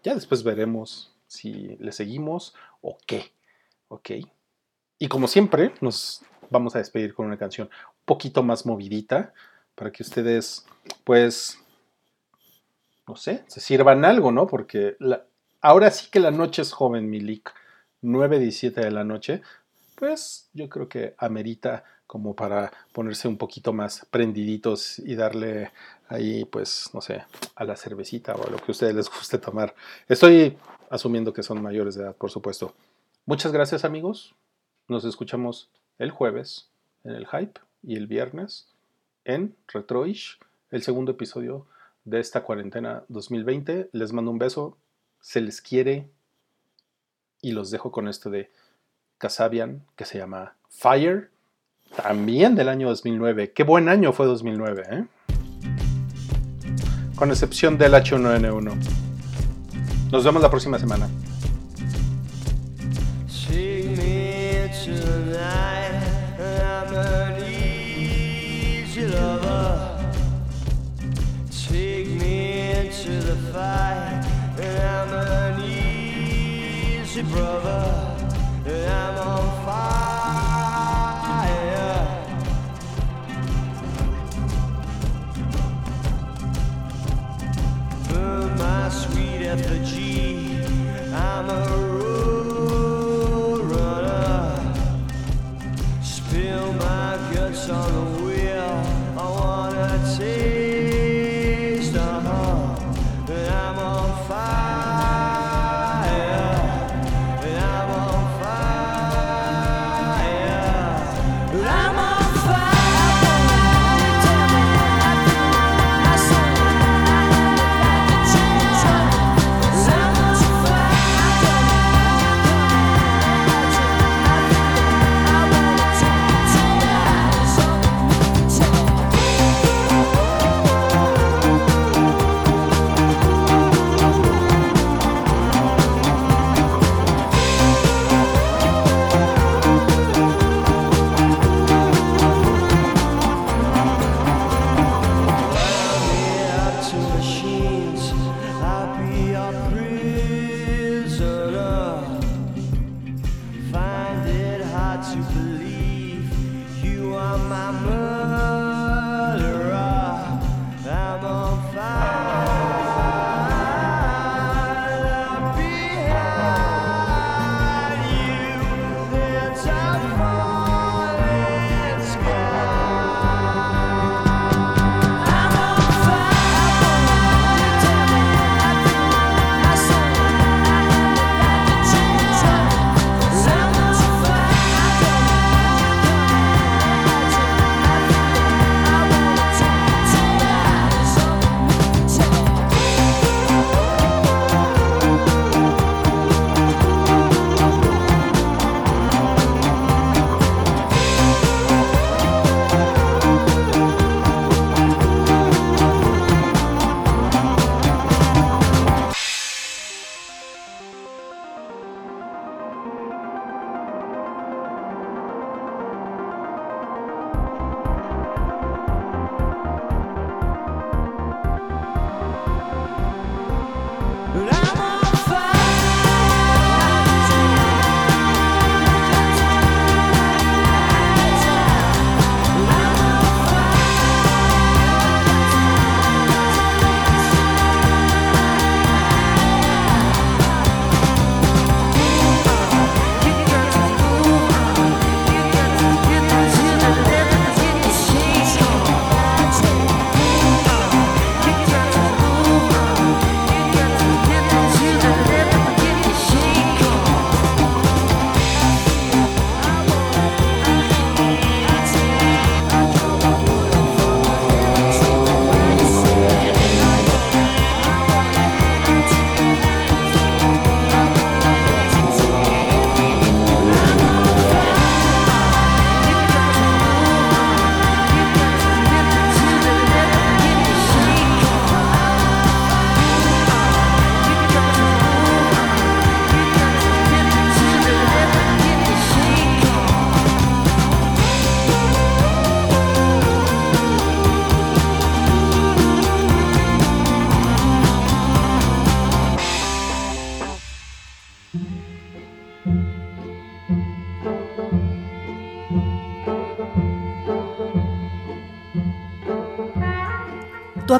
[0.04, 3.32] Ya después veremos si le seguimos o qué.
[3.94, 4.12] ¿ok?
[4.98, 9.34] Y como siempre, nos vamos a despedir con una canción un poquito más movidita
[9.76, 10.66] para que ustedes,
[11.04, 11.60] pues,
[13.08, 14.48] no sé, se sirvan algo, ¿no?
[14.48, 14.98] Porque
[15.62, 17.54] ahora sí que la noche es joven, Milik.
[18.04, 19.42] 9.17 de la noche,
[19.96, 25.72] pues yo creo que amerita como para ponerse un poquito más prendiditos y darle
[26.10, 27.24] ahí, pues, no sé,
[27.56, 29.74] a la cervecita o a lo que a ustedes les guste tomar.
[30.08, 30.58] Estoy
[30.90, 32.76] asumiendo que son mayores de edad, por supuesto.
[33.26, 34.36] Muchas gracias amigos.
[34.88, 36.70] Nos escuchamos el jueves
[37.04, 38.68] en el Hype y el viernes
[39.26, 40.40] en Retroish,
[40.72, 41.66] el segundo episodio
[42.04, 43.90] de esta cuarentena 2020.
[43.92, 44.78] Les mando un beso,
[45.22, 46.10] se les quiere
[47.44, 48.50] y los dejo con esto de
[49.20, 51.30] Kasabian que se llama Fire,
[51.96, 53.52] también del año 2009.
[53.52, 55.06] Qué buen año fue 2009, ¿eh?
[57.16, 58.76] Con excepción del H1N1.
[60.12, 61.08] Nos vemos la próxima semana.
[77.32, 77.93] Brother.